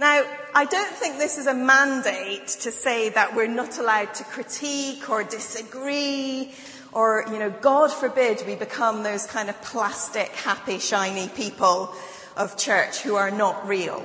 Now, 0.00 0.24
I 0.54 0.64
don't 0.64 0.94
think 0.94 1.18
this 1.18 1.36
is 1.36 1.46
a 1.46 1.52
mandate 1.52 2.48
to 2.62 2.72
say 2.72 3.10
that 3.10 3.36
we're 3.36 3.46
not 3.46 3.78
allowed 3.78 4.14
to 4.14 4.24
critique 4.24 5.10
or 5.10 5.24
disagree 5.24 6.54
or, 6.90 7.26
you 7.30 7.38
know, 7.38 7.50
God 7.50 7.92
forbid 7.92 8.42
we 8.46 8.54
become 8.54 9.02
those 9.02 9.26
kind 9.26 9.50
of 9.50 9.60
plastic, 9.60 10.28
happy, 10.28 10.78
shiny 10.78 11.28
people 11.28 11.94
of 12.34 12.56
church 12.56 13.02
who 13.02 13.16
are 13.16 13.30
not 13.30 13.68
real. 13.68 14.02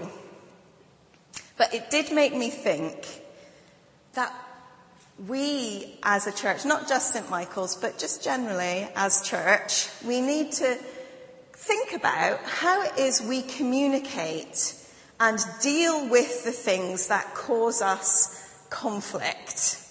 But 1.56 1.74
it 1.74 1.90
did 1.90 2.12
make 2.12 2.36
me 2.36 2.50
think 2.50 3.08
that 4.16 4.34
we 5.30 5.98
as 6.04 6.28
a 6.28 6.34
church, 6.34 6.66
not 6.66 6.90
just 6.90 7.14
St. 7.14 7.30
Michael's, 7.30 7.78
but 7.78 7.98
just 7.98 8.22
generally 8.22 8.86
as 8.98 9.22
church, 9.22 9.88
we 10.06 10.20
need 10.20 10.52
to 10.52 10.78
think 11.54 11.94
about 11.94 12.44
how 12.44 12.84
it 12.84 13.00
is 13.00 13.22
we 13.22 13.44
communicate 13.44 14.76
and 15.20 15.40
deal 15.62 16.10
with 16.10 16.44
the 16.44 16.52
things 16.52 17.08
that 17.08 17.34
cause 17.34 17.82
us 17.82 18.68
conflict 18.70 19.82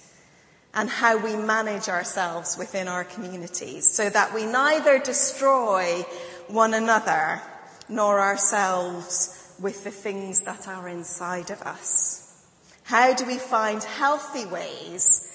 and 0.74 0.90
how 0.90 1.16
we 1.16 1.36
manage 1.36 1.88
ourselves 1.88 2.58
within 2.58 2.88
our 2.88 3.04
communities 3.04 3.88
so 3.88 4.10
that 4.10 4.34
we 4.34 4.44
neither 4.44 4.98
destroy 4.98 6.02
one 6.48 6.74
another 6.74 7.40
nor 7.88 8.20
ourselves 8.20 9.54
with 9.60 9.84
the 9.84 9.90
things 9.90 10.40
that 10.40 10.66
are 10.66 10.88
inside 10.88 11.50
of 11.50 11.62
us. 11.62 12.44
How 12.82 13.14
do 13.14 13.24
we 13.24 13.38
find 13.38 13.82
healthy 13.82 14.44
ways 14.46 15.30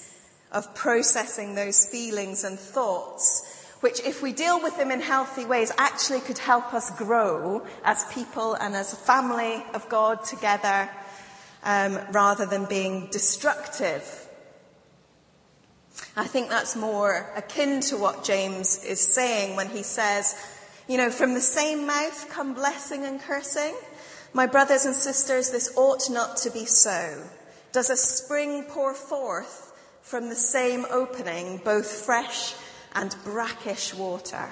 of 0.52 0.74
processing 0.74 1.54
those 1.54 1.86
feelings 1.86 2.44
and 2.44 2.58
thoughts 2.58 3.49
which 3.80 4.00
if 4.00 4.22
we 4.22 4.32
deal 4.32 4.62
with 4.62 4.76
them 4.76 4.90
in 4.90 5.00
healthy 5.00 5.44
ways 5.44 5.72
actually 5.78 6.20
could 6.20 6.38
help 6.38 6.74
us 6.74 6.90
grow 6.96 7.66
as 7.84 8.04
people 8.12 8.54
and 8.54 8.74
as 8.74 8.92
a 8.92 8.96
family 8.96 9.64
of 9.74 9.88
God 9.88 10.24
together 10.24 10.88
um, 11.64 11.98
rather 12.12 12.46
than 12.46 12.66
being 12.66 13.08
destructive. 13.10 14.28
I 16.16 16.24
think 16.24 16.48
that's 16.48 16.76
more 16.76 17.30
akin 17.36 17.80
to 17.82 17.96
what 17.96 18.24
James 18.24 18.84
is 18.84 19.00
saying 19.00 19.56
when 19.56 19.68
he 19.68 19.82
says, 19.82 20.34
you 20.88 20.96
know, 20.96 21.10
from 21.10 21.34
the 21.34 21.40
same 21.40 21.86
mouth 21.86 22.28
come 22.30 22.54
blessing 22.54 23.04
and 23.04 23.20
cursing. 23.20 23.74
My 24.32 24.46
brothers 24.46 24.84
and 24.84 24.94
sisters, 24.94 25.50
this 25.50 25.72
ought 25.76 26.10
not 26.10 26.36
to 26.38 26.50
be 26.50 26.64
so. 26.64 27.22
Does 27.72 27.90
a 27.90 27.96
spring 27.96 28.64
pour 28.68 28.94
forth 28.94 29.72
from 30.02 30.28
the 30.28 30.34
same 30.34 30.84
opening 30.90 31.58
both 31.64 31.86
fresh 31.86 32.54
and 32.94 33.14
brackish 33.24 33.94
water. 33.94 34.50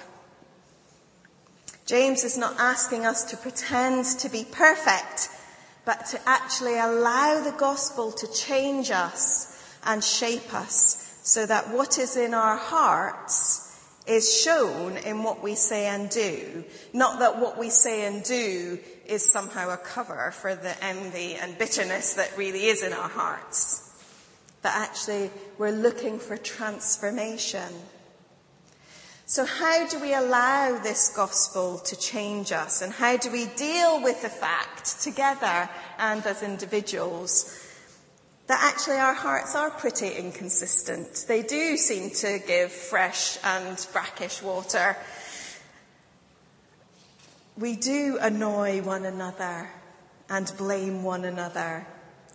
James 1.87 2.23
is 2.23 2.37
not 2.37 2.59
asking 2.59 3.07
us 3.07 3.25
to 3.25 3.37
pretend 3.37 4.05
to 4.05 4.29
be 4.29 4.45
perfect, 4.45 5.31
but 5.85 6.05
to 6.07 6.21
actually 6.27 6.79
allow 6.79 7.41
the 7.43 7.57
gospel 7.59 8.13
to 8.13 8.31
change 8.33 8.91
us 8.91 9.59
and 9.85 10.05
shape 10.05 10.53
us 10.53 11.21
so 11.23 11.47
that 11.47 11.71
what 11.71 11.99
is 11.99 12.17
in 12.17 12.35
our 12.35 12.57
hearts 12.57 13.65
is 14.07 14.41
shown 14.43 14.97
in 14.99 15.23
what 15.23 15.43
we 15.43 15.55
say 15.55 15.87
and 15.87 16.09
do. 16.11 16.65
Not 16.93 17.19
that 17.21 17.39
what 17.39 17.59
we 17.59 17.71
say 17.71 18.07
and 18.07 18.23
do 18.23 18.79
is 19.07 19.31
somehow 19.31 19.71
a 19.71 19.77
cover 19.77 20.31
for 20.31 20.55
the 20.55 20.85
envy 20.85 21.35
and 21.35 21.57
bitterness 21.59 22.15
that 22.15 22.37
really 22.37 22.67
is 22.67 22.83
in 22.83 22.93
our 22.93 23.09
hearts. 23.09 23.85
But 24.63 24.73
actually 24.75 25.31
we're 25.59 25.73
looking 25.73 26.19
for 26.19 26.37
transformation. 26.37 27.73
So 29.31 29.45
how 29.45 29.87
do 29.87 30.01
we 30.01 30.15
allow 30.15 30.79
this 30.79 31.11
gospel 31.15 31.81
to 31.81 31.97
change 31.97 32.51
us? 32.51 32.81
And 32.81 32.91
how 32.91 33.19
do 33.19 33.31
we 33.31 33.45
deal 33.45 34.03
with 34.03 34.23
the 34.23 34.31
fact 34.31 35.03
together 35.03 35.69
and 35.99 36.25
as 36.25 36.43
individuals 36.43 37.55
that 38.47 38.59
actually 38.59 38.97
our 38.97 39.13
hearts 39.13 39.55
are 39.55 39.69
pretty 39.69 40.09
inconsistent? 40.13 41.27
They 41.29 41.43
do 41.43 41.77
seem 41.77 42.09
to 42.09 42.39
give 42.47 42.73
fresh 42.73 43.37
and 43.45 43.87
brackish 43.93 44.41
water. 44.41 44.97
We 47.59 47.77
do 47.77 48.17
annoy 48.19 48.81
one 48.81 49.05
another 49.05 49.69
and 50.31 50.51
blame 50.57 51.03
one 51.03 51.27
another 51.27 51.87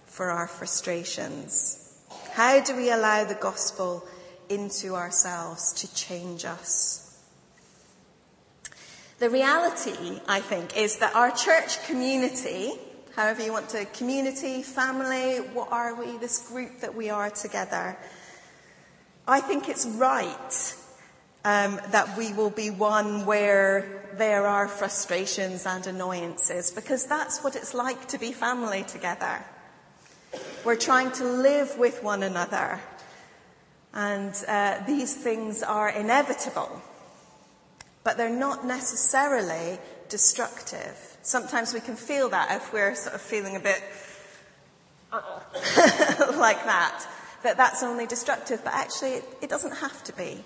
for 0.06 0.30
our 0.30 0.48
frustrations. 0.48 1.98
How 2.34 2.64
do 2.64 2.76
we 2.76 2.92
allow 2.92 3.24
the 3.24 3.34
gospel 3.34 4.08
into 4.50 4.96
ourselves 4.96 5.74
to 5.74 5.94
change 5.96 6.46
us. 6.46 7.04
The 9.20 9.30
reality, 9.30 10.20
I 10.28 10.40
think, 10.40 10.76
is 10.76 10.98
that 10.98 11.16
our 11.16 11.32
church 11.32 11.86
community, 11.86 12.74
however 13.16 13.44
you 13.44 13.54
want 13.54 13.70
to, 13.70 13.86
community, 13.86 14.64
family, 14.64 15.38
what 15.38 15.72
are 15.72 15.96
we, 15.96 16.18
this 16.18 16.48
group 16.50 16.82
that 16.82 16.96
we 16.96 17.10
are 17.10 17.30
together, 17.30 17.98
I 19.28 19.40
think 19.40 19.70
it's 19.70 19.86
right 19.86 20.76
um, 21.46 21.80
that 21.92 22.18
we 22.18 22.34
will 22.34 22.50
be 22.50 22.70
one 22.70 23.26
where 23.26 24.04
there 24.18 24.46
are 24.48 24.68
frustrations 24.68 25.66
and 25.66 25.86
annoyances, 25.88 26.72
because 26.72 27.06
that's 27.06 27.44
what 27.44 27.56
it's 27.56 27.74
like 27.74 28.08
to 28.10 28.18
be 28.18 28.32
family 28.32 28.84
together. 28.84 29.44
We're 30.66 30.76
trying 30.76 31.12
to 31.14 31.24
live 31.24 31.78
with 31.78 32.04
one 32.04 32.24
another 32.24 32.82
and 33.94 34.34
uh, 34.48 34.84
these 34.86 35.14
things 35.14 35.62
are 35.62 35.90
inevitable, 35.90 36.82
but 38.04 38.18
they're 38.18 38.30
not 38.30 38.66
necessarily 38.66 39.78
destructive. 40.10 41.18
Sometimes 41.22 41.74
we 41.74 41.80
can 41.80 41.96
feel 41.96 42.30
that 42.30 42.52
if 42.52 42.74
we're 42.74 42.96
sort 42.96 43.16
of 43.16 43.22
feeling 43.22 43.56
a 43.56 43.60
bit 43.60 43.82
like 45.12 46.64
that, 46.66 47.06
that 47.44 47.58
that's 47.58 47.84
only 47.84 48.08
destructive, 48.08 48.64
but 48.64 48.74
actually 48.74 49.12
it, 49.12 49.38
it 49.44 49.50
doesn't 49.50 49.76
have 49.78 50.04
to 50.06 50.14
be. 50.14 50.44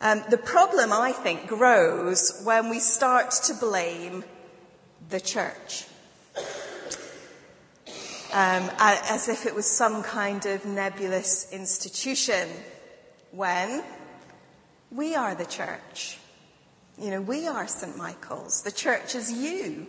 Um, 0.00 0.22
the 0.30 0.38
problem, 0.38 0.92
I 0.92 1.12
think, 1.12 1.46
grows 1.46 2.40
when 2.44 2.68
we 2.68 2.78
start 2.78 3.30
to 3.44 3.54
blame 3.54 4.24
the 5.08 5.20
church 5.20 5.86
um, 8.34 8.68
as 8.78 9.28
if 9.28 9.46
it 9.46 9.54
was 9.54 9.64
some 9.64 10.02
kind 10.02 10.44
of 10.44 10.66
nebulous 10.66 11.50
institution, 11.52 12.48
when 13.30 13.82
We 14.94 15.16
are 15.16 15.34
the 15.34 15.44
church. 15.44 16.18
You 16.98 17.10
know, 17.10 17.20
we 17.20 17.48
are 17.48 17.66
St. 17.66 17.96
Michael's. 17.96 18.62
The 18.62 18.70
church 18.70 19.16
is 19.16 19.32
you. 19.32 19.88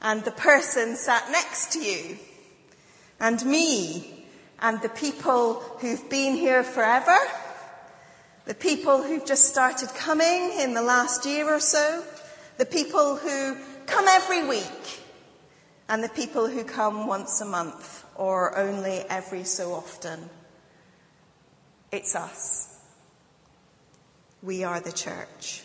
And 0.00 0.24
the 0.24 0.30
person 0.30 0.96
sat 0.96 1.30
next 1.30 1.72
to 1.72 1.78
you. 1.80 2.16
And 3.20 3.44
me. 3.44 4.26
And 4.58 4.80
the 4.80 4.88
people 4.88 5.60
who've 5.80 6.08
been 6.08 6.34
here 6.34 6.62
forever. 6.62 7.18
The 8.46 8.54
people 8.54 9.02
who've 9.02 9.26
just 9.26 9.44
started 9.44 9.90
coming 9.90 10.52
in 10.58 10.72
the 10.72 10.82
last 10.82 11.26
year 11.26 11.52
or 11.52 11.60
so. 11.60 12.02
The 12.56 12.64
people 12.64 13.16
who 13.16 13.56
come 13.84 14.08
every 14.08 14.48
week. 14.48 15.01
And 15.92 16.02
the 16.02 16.08
people 16.08 16.48
who 16.48 16.64
come 16.64 17.06
once 17.06 17.42
a 17.42 17.44
month 17.44 18.06
or 18.16 18.56
only 18.56 19.00
every 19.10 19.44
so 19.44 19.74
often. 19.74 20.30
It's 21.90 22.16
us. 22.16 22.78
We 24.42 24.64
are 24.64 24.80
the 24.80 24.90
church. 24.90 25.64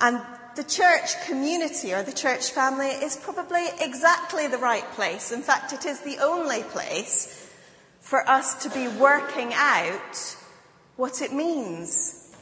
And 0.00 0.20
the 0.56 0.64
church 0.64 1.24
community 1.24 1.94
or 1.94 2.02
the 2.02 2.12
church 2.12 2.50
family 2.50 2.88
is 2.88 3.16
probably 3.16 3.64
exactly 3.80 4.48
the 4.48 4.58
right 4.58 4.90
place. 4.94 5.30
In 5.30 5.42
fact, 5.42 5.72
it 5.72 5.86
is 5.86 6.00
the 6.00 6.18
only 6.18 6.64
place 6.64 7.48
for 8.00 8.28
us 8.28 8.60
to 8.64 8.70
be 8.70 8.88
working 8.88 9.52
out 9.54 10.36
what 10.96 11.22
it 11.22 11.32
means 11.32 12.34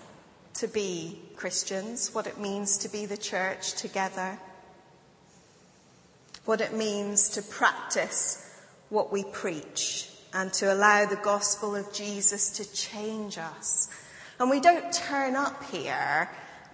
to 0.55 0.67
be 0.67 1.21
Christians, 1.37 2.15
what 2.15 2.27
it 2.27 2.41
means 2.41 2.79
to 2.79 2.89
be 2.89 3.05
the 3.05 3.19
church 3.19 3.75
together, 3.75 4.39
what 6.47 6.61
it 6.61 6.73
means 6.73 7.29
to 7.31 7.43
practice 7.43 8.43
what 8.89 9.13
we 9.13 9.25
preach 9.25 10.09
and 10.33 10.53
to 10.55 10.73
allow 10.73 11.05
the 11.07 11.17
gospel 11.17 11.75
of 11.75 11.93
Jesus 11.93 12.51
to 12.51 12.73
change 12.73 13.39
us. 13.39 13.89
And 14.39 14.51
we 14.51 14.61
don't 14.61 14.93
turn 14.93 15.35
up 15.35 15.65
here 15.65 16.31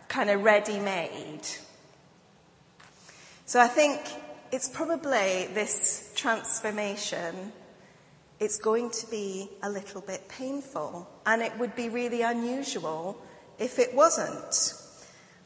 kind 0.08 0.30
of 0.30 0.42
ready 0.42 0.78
made. 0.78 1.42
So 3.46 3.60
I 3.60 3.68
think 3.68 4.00
it's 4.50 4.68
probably 4.68 5.48
this 5.54 6.12
transformation, 6.14 7.52
it's 8.40 8.58
going 8.58 8.90
to 8.90 9.06
be 9.06 9.48
a 9.62 9.70
little 9.70 10.02
bit 10.02 10.28
painful 10.28 11.08
and 11.24 11.40
it 11.40 11.58
would 11.58 11.74
be 11.74 11.88
really 11.88 12.22
unusual 12.22 13.16
if 13.58 13.78
it 13.78 13.94
wasn't. 13.94 14.74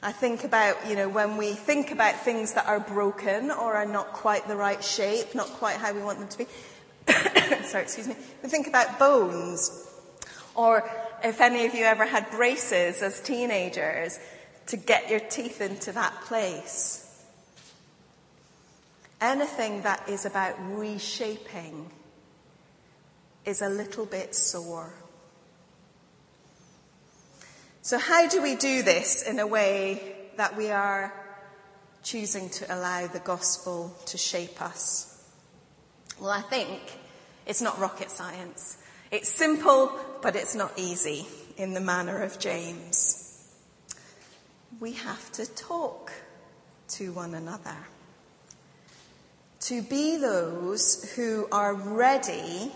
I 0.06 0.12
think 0.12 0.44
about, 0.44 0.88
you 0.88 0.94
know, 0.94 1.08
when 1.08 1.36
we 1.36 1.54
think 1.54 1.90
about 1.90 2.20
things 2.20 2.52
that 2.52 2.68
are 2.68 2.78
broken 2.78 3.50
or 3.50 3.74
are 3.74 3.84
not 3.84 4.12
quite 4.12 4.46
the 4.46 4.54
right 4.54 4.82
shape, 4.82 5.34
not 5.34 5.48
quite 5.48 5.78
how 5.78 5.92
we 5.92 6.00
want 6.00 6.20
them 6.20 6.28
to 6.28 6.38
be. 6.38 6.46
Sorry, 7.64 7.82
excuse 7.82 8.06
me. 8.06 8.14
We 8.40 8.48
think 8.48 8.68
about 8.68 9.00
bones. 9.00 9.84
Or 10.54 10.88
if 11.24 11.40
any 11.40 11.66
of 11.66 11.74
you 11.74 11.82
ever 11.82 12.06
had 12.06 12.30
braces 12.30 13.02
as 13.02 13.20
teenagers, 13.20 14.20
to 14.68 14.76
get 14.76 15.10
your 15.10 15.18
teeth 15.18 15.60
into 15.60 15.90
that 15.90 16.14
place. 16.20 17.24
Anything 19.20 19.82
that 19.82 20.08
is 20.08 20.24
about 20.24 20.54
reshaping 20.70 21.90
is 23.44 23.60
a 23.60 23.68
little 23.68 24.06
bit 24.06 24.36
sore. 24.36 24.94
So 27.86 27.98
how 27.98 28.26
do 28.26 28.42
we 28.42 28.56
do 28.56 28.82
this 28.82 29.22
in 29.22 29.38
a 29.38 29.46
way 29.46 30.02
that 30.36 30.56
we 30.56 30.70
are 30.70 31.14
choosing 32.02 32.50
to 32.50 32.74
allow 32.76 33.06
the 33.06 33.20
gospel 33.20 33.96
to 34.06 34.18
shape 34.18 34.60
us? 34.60 35.22
Well, 36.18 36.30
I 36.30 36.40
think 36.40 36.80
it's 37.46 37.62
not 37.62 37.78
rocket 37.78 38.10
science. 38.10 38.78
It's 39.12 39.28
simple, 39.28 39.92
but 40.20 40.34
it's 40.34 40.56
not 40.56 40.72
easy 40.76 41.26
in 41.56 41.74
the 41.74 41.80
manner 41.80 42.22
of 42.22 42.40
James 42.40 43.26
we 44.80 44.92
have 44.92 45.32
to 45.32 45.46
talk 45.46 46.12
to 46.88 47.12
one 47.12 47.34
another. 47.34 47.76
To 49.60 49.82
be 49.82 50.18
those 50.18 51.14
who 51.14 51.48
are 51.50 51.74
ready 51.74 52.70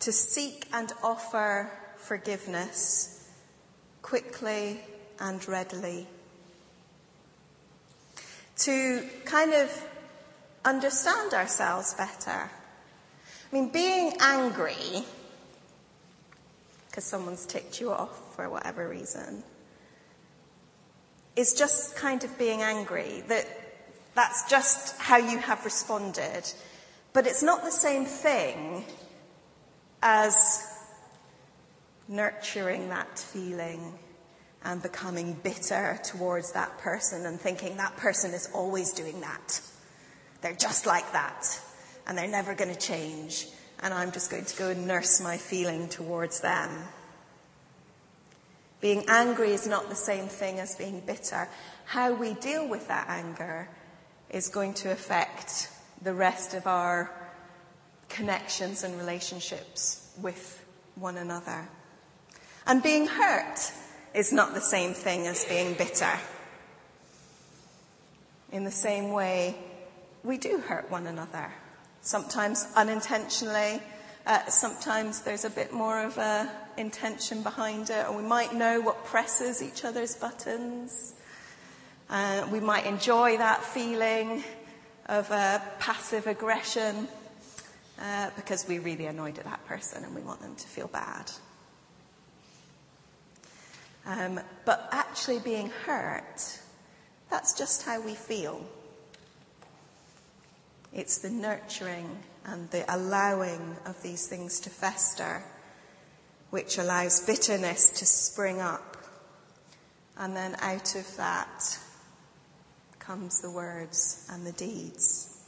to 0.00 0.12
seek 0.12 0.66
and 0.72 0.92
offer 1.02 1.72
forgiveness 1.96 3.19
quickly 4.10 4.80
and 5.20 5.46
readily. 5.46 6.04
To 8.56 9.04
kind 9.24 9.54
of 9.54 9.70
understand 10.64 11.32
ourselves 11.32 11.94
better. 11.94 12.50
I 12.50 13.52
mean, 13.52 13.68
being 13.68 14.14
angry 14.18 15.04
because 16.88 17.04
someone's 17.04 17.46
ticked 17.46 17.80
you 17.80 17.92
off 17.92 18.34
for 18.34 18.50
whatever 18.50 18.88
reason 18.88 19.44
is 21.36 21.54
just 21.54 21.94
kind 21.94 22.24
of 22.24 22.36
being 22.36 22.62
angry, 22.62 23.22
that 23.28 23.46
that's 24.16 24.50
just 24.50 24.98
how 24.98 25.18
you 25.18 25.38
have 25.38 25.64
responded. 25.64 26.52
But 27.12 27.28
it's 27.28 27.44
not 27.44 27.62
the 27.62 27.70
same 27.70 28.06
thing 28.06 28.84
as 30.02 30.66
nurturing 32.10 32.88
that 32.88 33.18
feeling 33.18 33.96
and 34.64 34.82
becoming 34.82 35.32
bitter 35.32 35.98
towards 36.04 36.52
that 36.52 36.76
person 36.78 37.24
and 37.24 37.40
thinking 37.40 37.76
that 37.76 37.96
person 37.96 38.34
is 38.34 38.50
always 38.52 38.92
doing 38.92 39.20
that. 39.20 39.60
They're 40.42 40.54
just 40.54 40.86
like 40.86 41.12
that 41.12 41.58
and 42.06 42.18
they're 42.18 42.28
never 42.28 42.54
going 42.54 42.74
to 42.74 42.78
change 42.78 43.46
and 43.82 43.94
I'm 43.94 44.10
just 44.10 44.30
going 44.30 44.44
to 44.44 44.56
go 44.56 44.70
and 44.70 44.86
nurse 44.86 45.20
my 45.20 45.36
feeling 45.36 45.88
towards 45.88 46.40
them. 46.40 46.68
Being 48.80 49.04
angry 49.08 49.52
is 49.52 49.66
not 49.66 49.88
the 49.88 49.94
same 49.94 50.26
thing 50.26 50.58
as 50.58 50.74
being 50.74 51.00
bitter. 51.00 51.48
How 51.84 52.12
we 52.12 52.34
deal 52.34 52.68
with 52.68 52.88
that 52.88 53.08
anger 53.08 53.68
is 54.30 54.48
going 54.48 54.74
to 54.74 54.90
affect 54.90 55.70
the 56.02 56.14
rest 56.14 56.54
of 56.54 56.66
our 56.66 57.10
connections 58.08 58.82
and 58.82 58.98
relationships 58.98 60.12
with 60.20 60.64
one 60.96 61.16
another. 61.16 61.68
And 62.70 62.84
being 62.84 63.08
hurt 63.08 63.72
is 64.14 64.32
not 64.32 64.54
the 64.54 64.60
same 64.60 64.94
thing 64.94 65.26
as 65.26 65.44
being 65.44 65.74
bitter. 65.74 66.12
In 68.52 68.62
the 68.62 68.70
same 68.70 69.10
way, 69.10 69.56
we 70.22 70.38
do 70.38 70.58
hurt 70.58 70.88
one 70.88 71.08
another. 71.08 71.52
Sometimes 72.00 72.68
unintentionally, 72.76 73.82
uh, 74.24 74.46
sometimes 74.46 75.22
there's 75.22 75.44
a 75.44 75.50
bit 75.50 75.72
more 75.72 76.00
of 76.00 76.16
a 76.18 76.48
intention 76.76 77.42
behind 77.42 77.90
it, 77.90 78.06
and 78.06 78.16
we 78.16 78.22
might 78.22 78.54
know 78.54 78.80
what 78.80 79.04
presses 79.04 79.60
each 79.60 79.84
other's 79.84 80.14
buttons. 80.14 81.14
Uh, 82.08 82.46
we 82.52 82.60
might 82.60 82.86
enjoy 82.86 83.36
that 83.36 83.64
feeling 83.64 84.44
of 85.06 85.28
uh, 85.32 85.58
passive 85.80 86.28
aggression 86.28 87.08
uh, 88.00 88.30
because 88.36 88.68
we're 88.68 88.80
really 88.80 89.06
annoyed 89.06 89.38
at 89.40 89.44
that 89.44 89.66
person 89.66 90.04
and 90.04 90.14
we 90.14 90.20
want 90.20 90.40
them 90.40 90.54
to 90.54 90.68
feel 90.68 90.86
bad. 90.86 91.32
Um, 94.06 94.40
but 94.64 94.88
actually 94.92 95.38
being 95.38 95.70
hurt, 95.84 96.58
that's 97.30 97.52
just 97.52 97.84
how 97.84 98.00
we 98.00 98.14
feel. 98.14 98.64
It's 100.92 101.18
the 101.18 101.30
nurturing 101.30 102.18
and 102.44 102.68
the 102.70 102.84
allowing 102.92 103.76
of 103.84 104.02
these 104.02 104.26
things 104.26 104.60
to 104.60 104.70
fester 104.70 105.44
which 106.50 106.78
allows 106.78 107.20
bitterness 107.20 107.90
to 107.90 108.04
spring 108.04 108.60
up. 108.60 108.96
And 110.18 110.36
then 110.36 110.56
out 110.60 110.94
of 110.96 111.16
that 111.16 111.78
comes 112.98 113.40
the 113.40 113.50
words 113.50 114.26
and 114.30 114.46
the 114.46 114.52
deeds. 114.52 115.38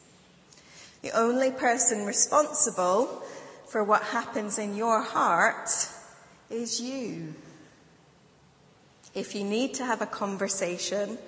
The 1.02 1.10
only 1.10 1.50
person 1.50 2.06
responsible 2.06 3.22
for 3.66 3.82
what 3.82 4.02
happens 4.02 4.58
in 4.58 4.76
your 4.76 5.02
heart 5.02 5.68
is 6.48 6.80
you. 6.80 7.34
If 9.14 9.35
you 9.35 9.44
need 9.44 9.75
to 9.75 9.85
have 9.85 10.01
a 10.01 10.07
conversation, 10.07 11.18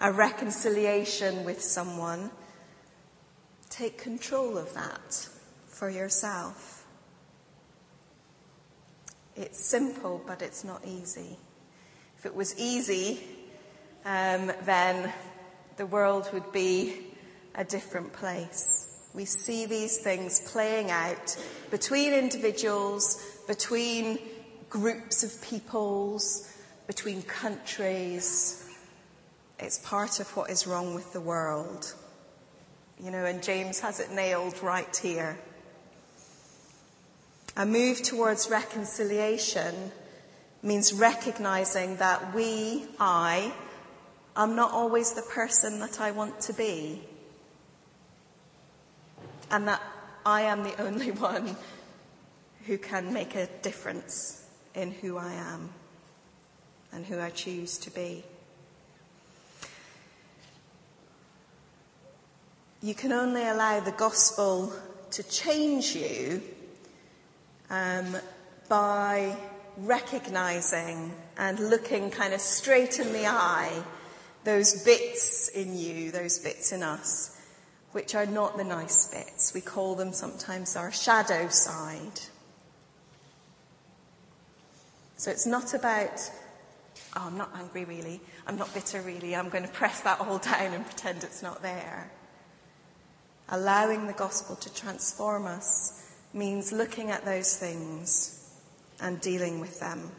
a 0.00 0.12
reconciliation 0.12 1.44
with 1.44 1.62
someone, 1.62 2.30
take 3.70 3.96
control 3.96 4.58
of 4.58 4.74
that 4.74 5.28
for 5.66 5.88
yourself. 5.88 6.86
It's 9.36 9.64
simple, 9.64 10.22
but 10.26 10.42
it's 10.42 10.64
not 10.64 10.84
easy. 10.86 11.38
If 12.18 12.26
it 12.26 12.34
was 12.34 12.58
easy, 12.58 13.20
um, 14.04 14.52
then 14.64 15.10
the 15.78 15.86
world 15.86 16.28
would 16.34 16.52
be 16.52 17.06
a 17.54 17.64
different 17.64 18.12
place. 18.12 19.08
We 19.14 19.24
see 19.24 19.64
these 19.64 19.98
things 19.98 20.42
playing 20.46 20.90
out 20.90 21.36
between 21.70 22.12
individuals, 22.12 23.24
between 23.46 24.18
groups 24.68 25.24
of 25.24 25.40
peoples, 25.42 26.46
between 26.90 27.22
countries. 27.22 28.68
It's 29.60 29.78
part 29.78 30.18
of 30.18 30.28
what 30.36 30.50
is 30.50 30.66
wrong 30.66 30.92
with 30.92 31.12
the 31.12 31.20
world. 31.20 31.94
You 32.98 33.12
know, 33.12 33.24
and 33.26 33.40
James 33.40 33.78
has 33.78 34.00
it 34.00 34.10
nailed 34.10 34.60
right 34.60 34.96
here. 34.96 35.38
A 37.56 37.64
move 37.64 38.02
towards 38.02 38.50
reconciliation 38.50 39.92
means 40.64 40.92
recognizing 40.92 41.94
that 41.98 42.34
we, 42.34 42.86
I, 42.98 43.52
am 44.34 44.56
not 44.56 44.72
always 44.72 45.12
the 45.12 45.22
person 45.22 45.78
that 45.78 46.00
I 46.00 46.10
want 46.10 46.40
to 46.40 46.52
be. 46.52 47.02
And 49.48 49.68
that 49.68 49.80
I 50.26 50.42
am 50.42 50.64
the 50.64 50.76
only 50.82 51.12
one 51.12 51.54
who 52.66 52.78
can 52.78 53.12
make 53.12 53.36
a 53.36 53.46
difference 53.62 54.44
in 54.74 54.90
who 54.90 55.18
I 55.18 55.34
am 55.34 55.70
and 56.92 57.06
who 57.06 57.20
I 57.20 57.30
choose 57.30 57.78
to 57.78 57.90
be. 57.90 58.24
You 62.82 62.94
can 62.94 63.12
only 63.12 63.46
allow 63.46 63.80
the 63.80 63.92
gospel 63.92 64.72
to 65.10 65.22
change 65.22 65.94
you 65.94 66.42
um, 67.68 68.16
by 68.68 69.36
recognizing 69.76 71.12
and 71.36 71.58
looking 71.58 72.10
kind 72.10 72.34
of 72.34 72.40
straight 72.40 72.98
in 72.98 73.12
the 73.12 73.26
eye 73.26 73.82
those 74.44 74.82
bits 74.84 75.48
in 75.48 75.76
you, 75.76 76.10
those 76.10 76.38
bits 76.38 76.72
in 76.72 76.82
us, 76.82 77.36
which 77.92 78.14
are 78.14 78.26
not 78.26 78.56
the 78.56 78.64
nice 78.64 79.12
bits. 79.12 79.52
We 79.52 79.60
call 79.60 79.94
them 79.94 80.12
sometimes 80.12 80.76
our 80.76 80.92
shadow 80.92 81.48
side. 81.48 82.20
So 85.16 85.30
it's 85.30 85.46
not 85.46 85.74
about, 85.74 86.30
oh, 87.16 87.26
I'm 87.26 87.36
not 87.36 87.50
angry 87.54 87.84
really, 87.84 88.20
I'm 88.46 88.56
not 88.56 88.72
bitter 88.74 89.00
really, 89.00 89.34
I'm 89.34 89.48
going 89.48 89.64
to 89.64 89.70
press 89.70 90.00
that 90.00 90.20
all 90.20 90.38
down 90.50 90.72
and 90.72 90.84
pretend 90.84 91.24
it's 91.24 91.42
not 91.42 91.62
there. 91.62 92.10
Allowing 93.48 94.06
the 94.06 94.12
gospel 94.12 94.56
to 94.56 94.74
transform 94.74 95.46
us 95.46 96.08
means 96.32 96.72
looking 96.72 97.10
at 97.10 97.24
those 97.24 97.56
things 97.56 98.54
and 99.00 99.20
dealing 99.20 99.60
with 99.60 99.80
them. 99.80 100.10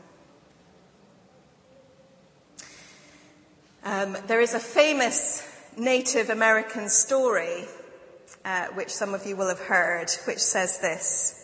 Um, 3.84 4.18
there 4.28 4.42
is 4.42 4.54
a 4.54 4.60
famous 4.60 5.48
Native 5.78 6.30
American 6.30 6.90
story, 6.90 7.66
uh, 8.46 8.68
which 8.68 8.90
some 8.90 9.14
of 9.14 9.26
you 9.26 9.36
will 9.36 9.48
have 9.48 9.60
heard, 9.60 10.12
which 10.26 10.40
says 10.40 10.80
this. 10.80 11.41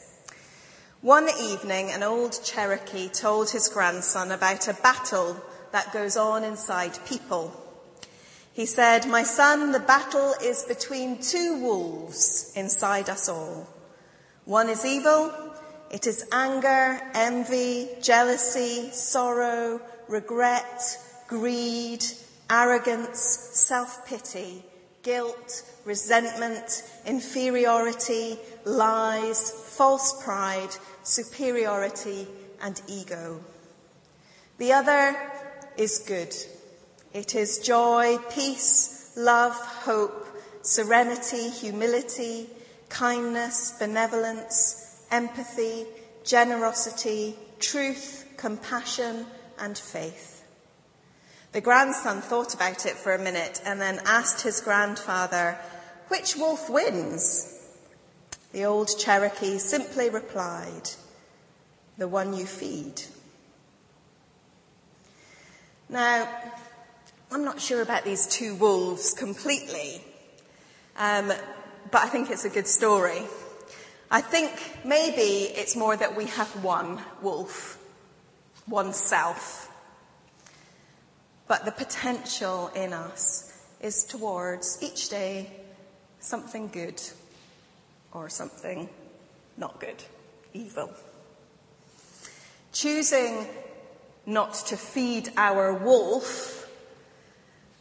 One 1.01 1.29
evening, 1.39 1.91
an 1.91 2.01
old 2.01 2.43
Cherokee 2.43 3.07
told 3.07 3.51
his 3.51 3.69
grandson 3.69 4.31
about 4.31 4.67
a 4.67 4.73
battle 4.73 5.37
that 5.71 5.93
goes 5.93 6.17
on 6.17 6.43
inside 6.43 6.97
people. 7.05 7.53
He 8.51 8.65
said, 8.65 9.05
My 9.07 9.21
son, 9.21 9.73
the 9.73 9.79
battle 9.79 10.33
is 10.41 10.63
between 10.63 11.21
two 11.21 11.61
wolves 11.61 12.51
inside 12.55 13.09
us 13.09 13.29
all. 13.29 13.67
One 14.45 14.69
is 14.69 14.83
evil. 14.85 15.31
It 15.91 16.07
is 16.07 16.27
anger, 16.31 16.99
envy, 17.13 17.89
jealousy, 18.01 18.89
sorrow, 18.89 19.79
regret, 20.07 20.81
greed, 21.27 22.03
arrogance, 22.49 23.19
self-pity, 23.19 24.65
guilt, 25.07 25.63
resentment, 25.85 26.83
inferiority, 27.05 28.37
lies, 28.65 29.51
false 29.51 30.21
pride, 30.21 30.75
superiority, 31.03 32.27
and 32.61 32.81
ego. 32.89 33.39
The 34.57 34.73
other 34.73 35.15
is 35.77 35.99
good. 35.99 36.35
It 37.13 37.35
is 37.35 37.59
joy, 37.59 38.17
peace, 38.29 39.13
love, 39.15 39.55
hope, 39.55 40.27
serenity, 40.61 41.51
humility, 41.51 42.49
kindness, 42.89 43.77
benevolence, 43.79 45.05
empathy, 45.09 45.85
generosity, 46.25 47.37
truth, 47.59 48.25
compassion, 48.35 49.25
and 49.57 49.77
faith. 49.77 50.36
The 51.53 51.61
grandson 51.61 52.21
thought 52.21 52.53
about 52.53 52.85
it 52.85 52.95
for 52.95 53.13
a 53.13 53.19
minute 53.19 53.61
and 53.65 53.79
then 53.79 54.01
asked 54.05 54.41
his 54.41 54.61
grandfather, 54.61 55.57
which 56.09 56.35
wolf 56.35 56.69
wins? 56.69 57.53
The 58.51 58.65
old 58.65 58.89
Cherokee 58.97 59.57
simply 59.57 60.09
replied, 60.09 60.89
the 61.97 62.07
one 62.07 62.33
you 62.33 62.45
feed. 62.45 63.01
Now, 65.89 66.27
I'm 67.31 67.43
not 67.43 67.61
sure 67.61 67.81
about 67.81 68.03
these 68.03 68.27
two 68.27 68.55
wolves 68.55 69.13
completely, 69.13 70.01
um, 70.97 71.27
but 71.91 72.03
I 72.03 72.07
think 72.07 72.29
it's 72.29 72.45
a 72.45 72.49
good 72.49 72.67
story. 72.67 73.21
I 74.09 74.21
think 74.21 74.51
maybe 74.85 75.51
it's 75.53 75.75
more 75.75 75.95
that 75.95 76.15
we 76.15 76.25
have 76.25 76.63
one 76.63 77.01
wolf, 77.21 77.77
one 78.65 78.93
self. 78.93 79.69
But 81.47 81.65
the 81.65 81.71
potential 81.71 82.69
in 82.75 82.93
us 82.93 83.53
is 83.79 84.03
towards 84.03 84.79
each 84.81 85.09
day 85.09 85.49
something 86.19 86.67
good 86.67 87.01
or 88.11 88.29
something 88.29 88.89
not 89.57 89.79
good, 89.79 90.03
evil. 90.53 90.91
Choosing 92.73 93.47
not 94.25 94.53
to 94.67 94.77
feed 94.77 95.31
our 95.37 95.73
wolf 95.73 96.69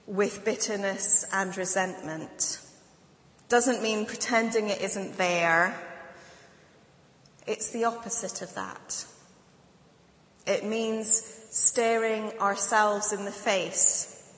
with 0.06 0.44
bitterness 0.44 1.26
and 1.32 1.56
resentment 1.56 2.60
doesn't 3.48 3.82
mean 3.82 4.06
pretending 4.06 4.68
it 4.68 4.80
isn't 4.80 5.18
there. 5.18 5.78
It's 7.46 7.70
the 7.70 7.84
opposite 7.84 8.42
of 8.42 8.54
that. 8.54 9.04
It 10.46 10.64
means 10.64 11.45
staring 11.56 12.38
ourselves 12.38 13.14
in 13.14 13.24
the 13.24 13.30
face, 13.30 14.30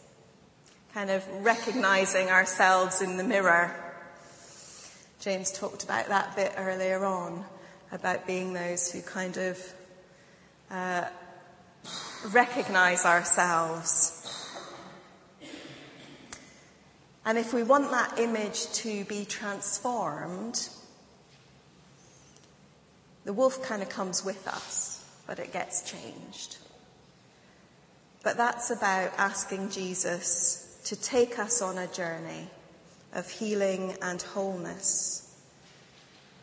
kind 0.94 1.10
of 1.10 1.26
recognizing 1.44 2.30
ourselves 2.30 3.02
in 3.02 3.16
the 3.16 3.24
mirror. 3.24 3.74
James 5.18 5.50
talked 5.50 5.82
about 5.82 6.06
that 6.06 6.36
bit 6.36 6.52
earlier 6.56 7.04
on, 7.04 7.44
about 7.90 8.24
being 8.24 8.52
those 8.52 8.92
who 8.92 9.02
kind 9.02 9.36
of 9.36 9.58
uh, 10.70 11.06
recognize 12.28 13.04
ourselves. 13.04 14.14
And 17.26 17.36
if 17.36 17.52
we 17.52 17.64
want 17.64 17.90
that 17.90 18.20
image 18.20 18.70
to 18.74 19.04
be 19.06 19.24
transformed, 19.24 20.68
the 23.24 23.32
wolf 23.32 23.60
kind 23.64 23.82
of 23.82 23.88
comes 23.88 24.24
with 24.24 24.46
us, 24.46 25.04
but 25.26 25.40
it 25.40 25.52
gets 25.52 25.82
changed. 25.82 26.58
But 28.22 28.36
that's 28.36 28.70
about 28.70 29.12
asking 29.16 29.70
Jesus 29.70 30.80
to 30.84 30.96
take 30.96 31.38
us 31.38 31.62
on 31.62 31.78
a 31.78 31.86
journey 31.86 32.48
of 33.12 33.28
healing 33.30 33.96
and 34.02 34.20
wholeness 34.20 35.24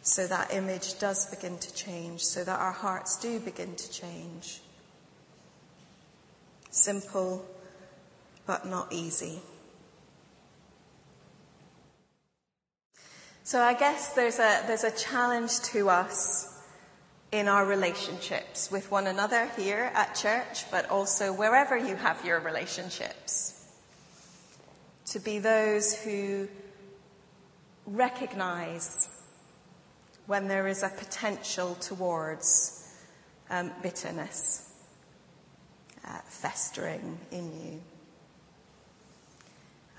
so 0.02 0.28
that 0.28 0.54
image 0.54 1.00
does 1.00 1.26
begin 1.34 1.58
to 1.58 1.74
change, 1.74 2.24
so 2.24 2.44
that 2.44 2.60
our 2.60 2.72
hearts 2.72 3.18
do 3.18 3.40
begin 3.40 3.76
to 3.76 3.92
change. 3.92 4.62
Simple, 6.70 7.44
but 8.46 8.68
not 8.68 8.94
easy. 8.94 9.42
So 13.44 13.62
I 13.62 13.74
guess 13.74 14.14
there's 14.14 14.38
a, 14.38 14.64
there's 14.68 14.84
a 14.84 14.92
challenge 14.92 15.60
to 15.72 15.90
us 15.90 16.55
in 17.36 17.50
our 17.50 17.66
relationships 17.66 18.72
with 18.72 18.90
one 18.90 19.08
another 19.08 19.50
here 19.58 19.92
at 19.94 20.16
church, 20.16 20.72
but 20.72 20.90
also 20.90 21.34
wherever 21.34 21.78
you 21.78 21.94
have 21.98 22.24
your 22.24 22.40
relationships. 22.40 23.62
To 25.08 25.20
be 25.20 25.40
those 25.40 25.94
who 25.94 26.48
recognize 27.86 29.10
when 30.28 30.48
there 30.48 30.66
is 30.66 30.82
a 30.82 30.88
potential 30.88 31.76
towards 31.76 32.90
um, 33.50 33.70
bitterness 33.84 34.72
uh, 36.06 36.18
festering 36.30 37.20
in 37.32 37.52
you. 37.62 37.82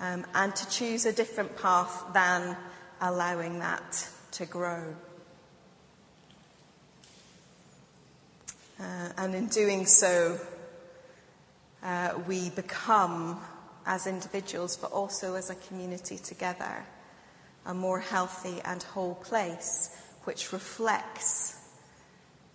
Um, 0.00 0.24
and 0.34 0.56
to 0.56 0.70
choose 0.70 1.04
a 1.04 1.12
different 1.12 1.54
path 1.58 2.02
than 2.14 2.56
allowing 3.02 3.58
that 3.58 4.08
to 4.32 4.46
grow. 4.46 4.96
Uh, 8.78 9.08
and 9.16 9.34
in 9.34 9.46
doing 9.46 9.86
so, 9.86 10.38
uh, 11.82 12.12
we 12.26 12.50
become, 12.50 13.40
as 13.86 14.06
individuals, 14.06 14.76
but 14.76 14.92
also 14.92 15.34
as 15.34 15.48
a 15.48 15.54
community 15.54 16.18
together, 16.18 16.84
a 17.64 17.72
more 17.72 18.00
healthy 18.00 18.60
and 18.64 18.82
whole 18.82 19.14
place, 19.14 19.96
which 20.24 20.52
reflects 20.52 21.56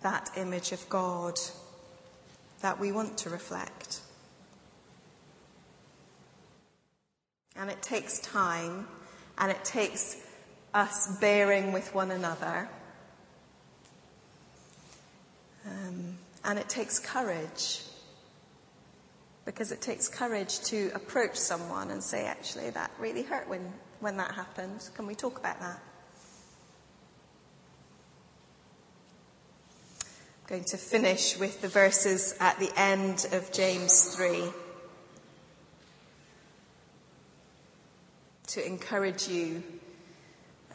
that 0.02 0.30
image 0.36 0.72
of 0.72 0.88
God 0.88 1.34
that 2.60 2.78
we 2.78 2.92
want 2.92 3.18
to 3.18 3.30
reflect. 3.30 4.00
And 7.56 7.70
it 7.70 7.82
takes 7.82 8.20
time, 8.20 8.86
and 9.38 9.50
it 9.50 9.64
takes 9.64 10.16
us 10.72 11.18
bearing 11.20 11.72
with 11.72 11.94
one 11.94 12.10
another 12.10 12.68
um, 15.66 16.18
And 16.44 16.58
it 16.58 16.68
takes 16.68 16.98
courage. 16.98 17.82
Because 19.44 19.72
it 19.72 19.80
takes 19.80 20.08
courage 20.08 20.60
to 20.60 20.90
approach 20.94 21.36
someone 21.36 21.90
and 21.90 22.02
say, 22.02 22.26
actually, 22.26 22.70
that 22.70 22.90
really 22.98 23.22
hurt 23.22 23.48
when, 23.48 23.72
when 24.00 24.16
that 24.16 24.34
happened. 24.34 24.88
Can 24.94 25.06
we 25.06 25.14
talk 25.14 25.38
about 25.38 25.60
that? 25.60 25.80
I'm 30.42 30.58
going 30.58 30.64
to 30.64 30.76
finish 30.76 31.38
with 31.38 31.60
the 31.60 31.68
verses 31.68 32.36
at 32.38 32.58
the 32.58 32.70
end 32.76 33.26
of 33.32 33.50
James 33.52 34.14
3 34.14 34.44
to 38.48 38.66
encourage 38.66 39.28
you 39.28 39.62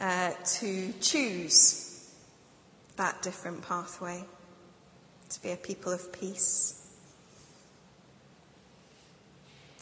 uh, 0.00 0.32
to 0.44 0.92
choose 1.00 2.12
that 2.96 3.22
different 3.22 3.62
pathway, 3.62 4.24
to 5.30 5.42
be 5.42 5.52
a 5.52 5.56
people 5.56 5.92
of 5.92 6.12
peace, 6.12 6.74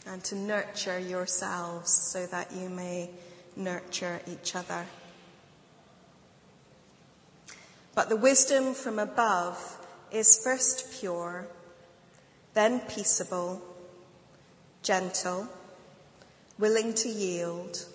and 0.05 0.23
to 0.23 0.35
nurture 0.35 0.99
yourselves 0.99 1.91
so 1.91 2.25
that 2.27 2.51
you 2.53 2.69
may 2.69 3.09
nurture 3.55 4.21
each 4.27 4.55
other. 4.55 4.85
But 7.95 8.09
the 8.09 8.15
wisdom 8.15 8.73
from 8.73 8.99
above 8.99 9.77
is 10.11 10.39
first 10.43 10.99
pure, 10.99 11.47
then 12.53 12.79
peaceable, 12.81 13.61
gentle, 14.83 15.47
willing 16.57 16.93
to 16.93 17.09
yield 17.09 17.85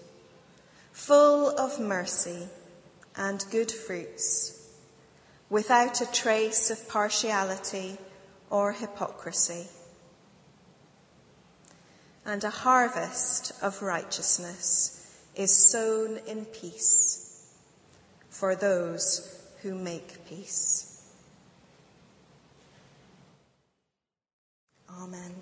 full 0.92 1.48
of 1.58 1.80
mercy 1.80 2.48
and 3.16 3.44
good 3.50 3.70
fruits, 3.70 4.61
without 5.52 6.00
a 6.00 6.10
trace 6.12 6.70
of 6.70 6.88
partiality 6.88 7.98
or 8.48 8.72
hypocrisy, 8.72 9.66
and 12.24 12.42
a 12.42 12.48
harvest 12.48 13.52
of 13.60 13.82
righteousness 13.82 15.14
is 15.36 15.54
sown 15.54 16.18
in 16.26 16.46
peace 16.46 17.52
for 18.30 18.56
those 18.56 19.44
who 19.60 19.74
make 19.74 20.26
peace. 20.26 21.06
Amen. 24.88 25.34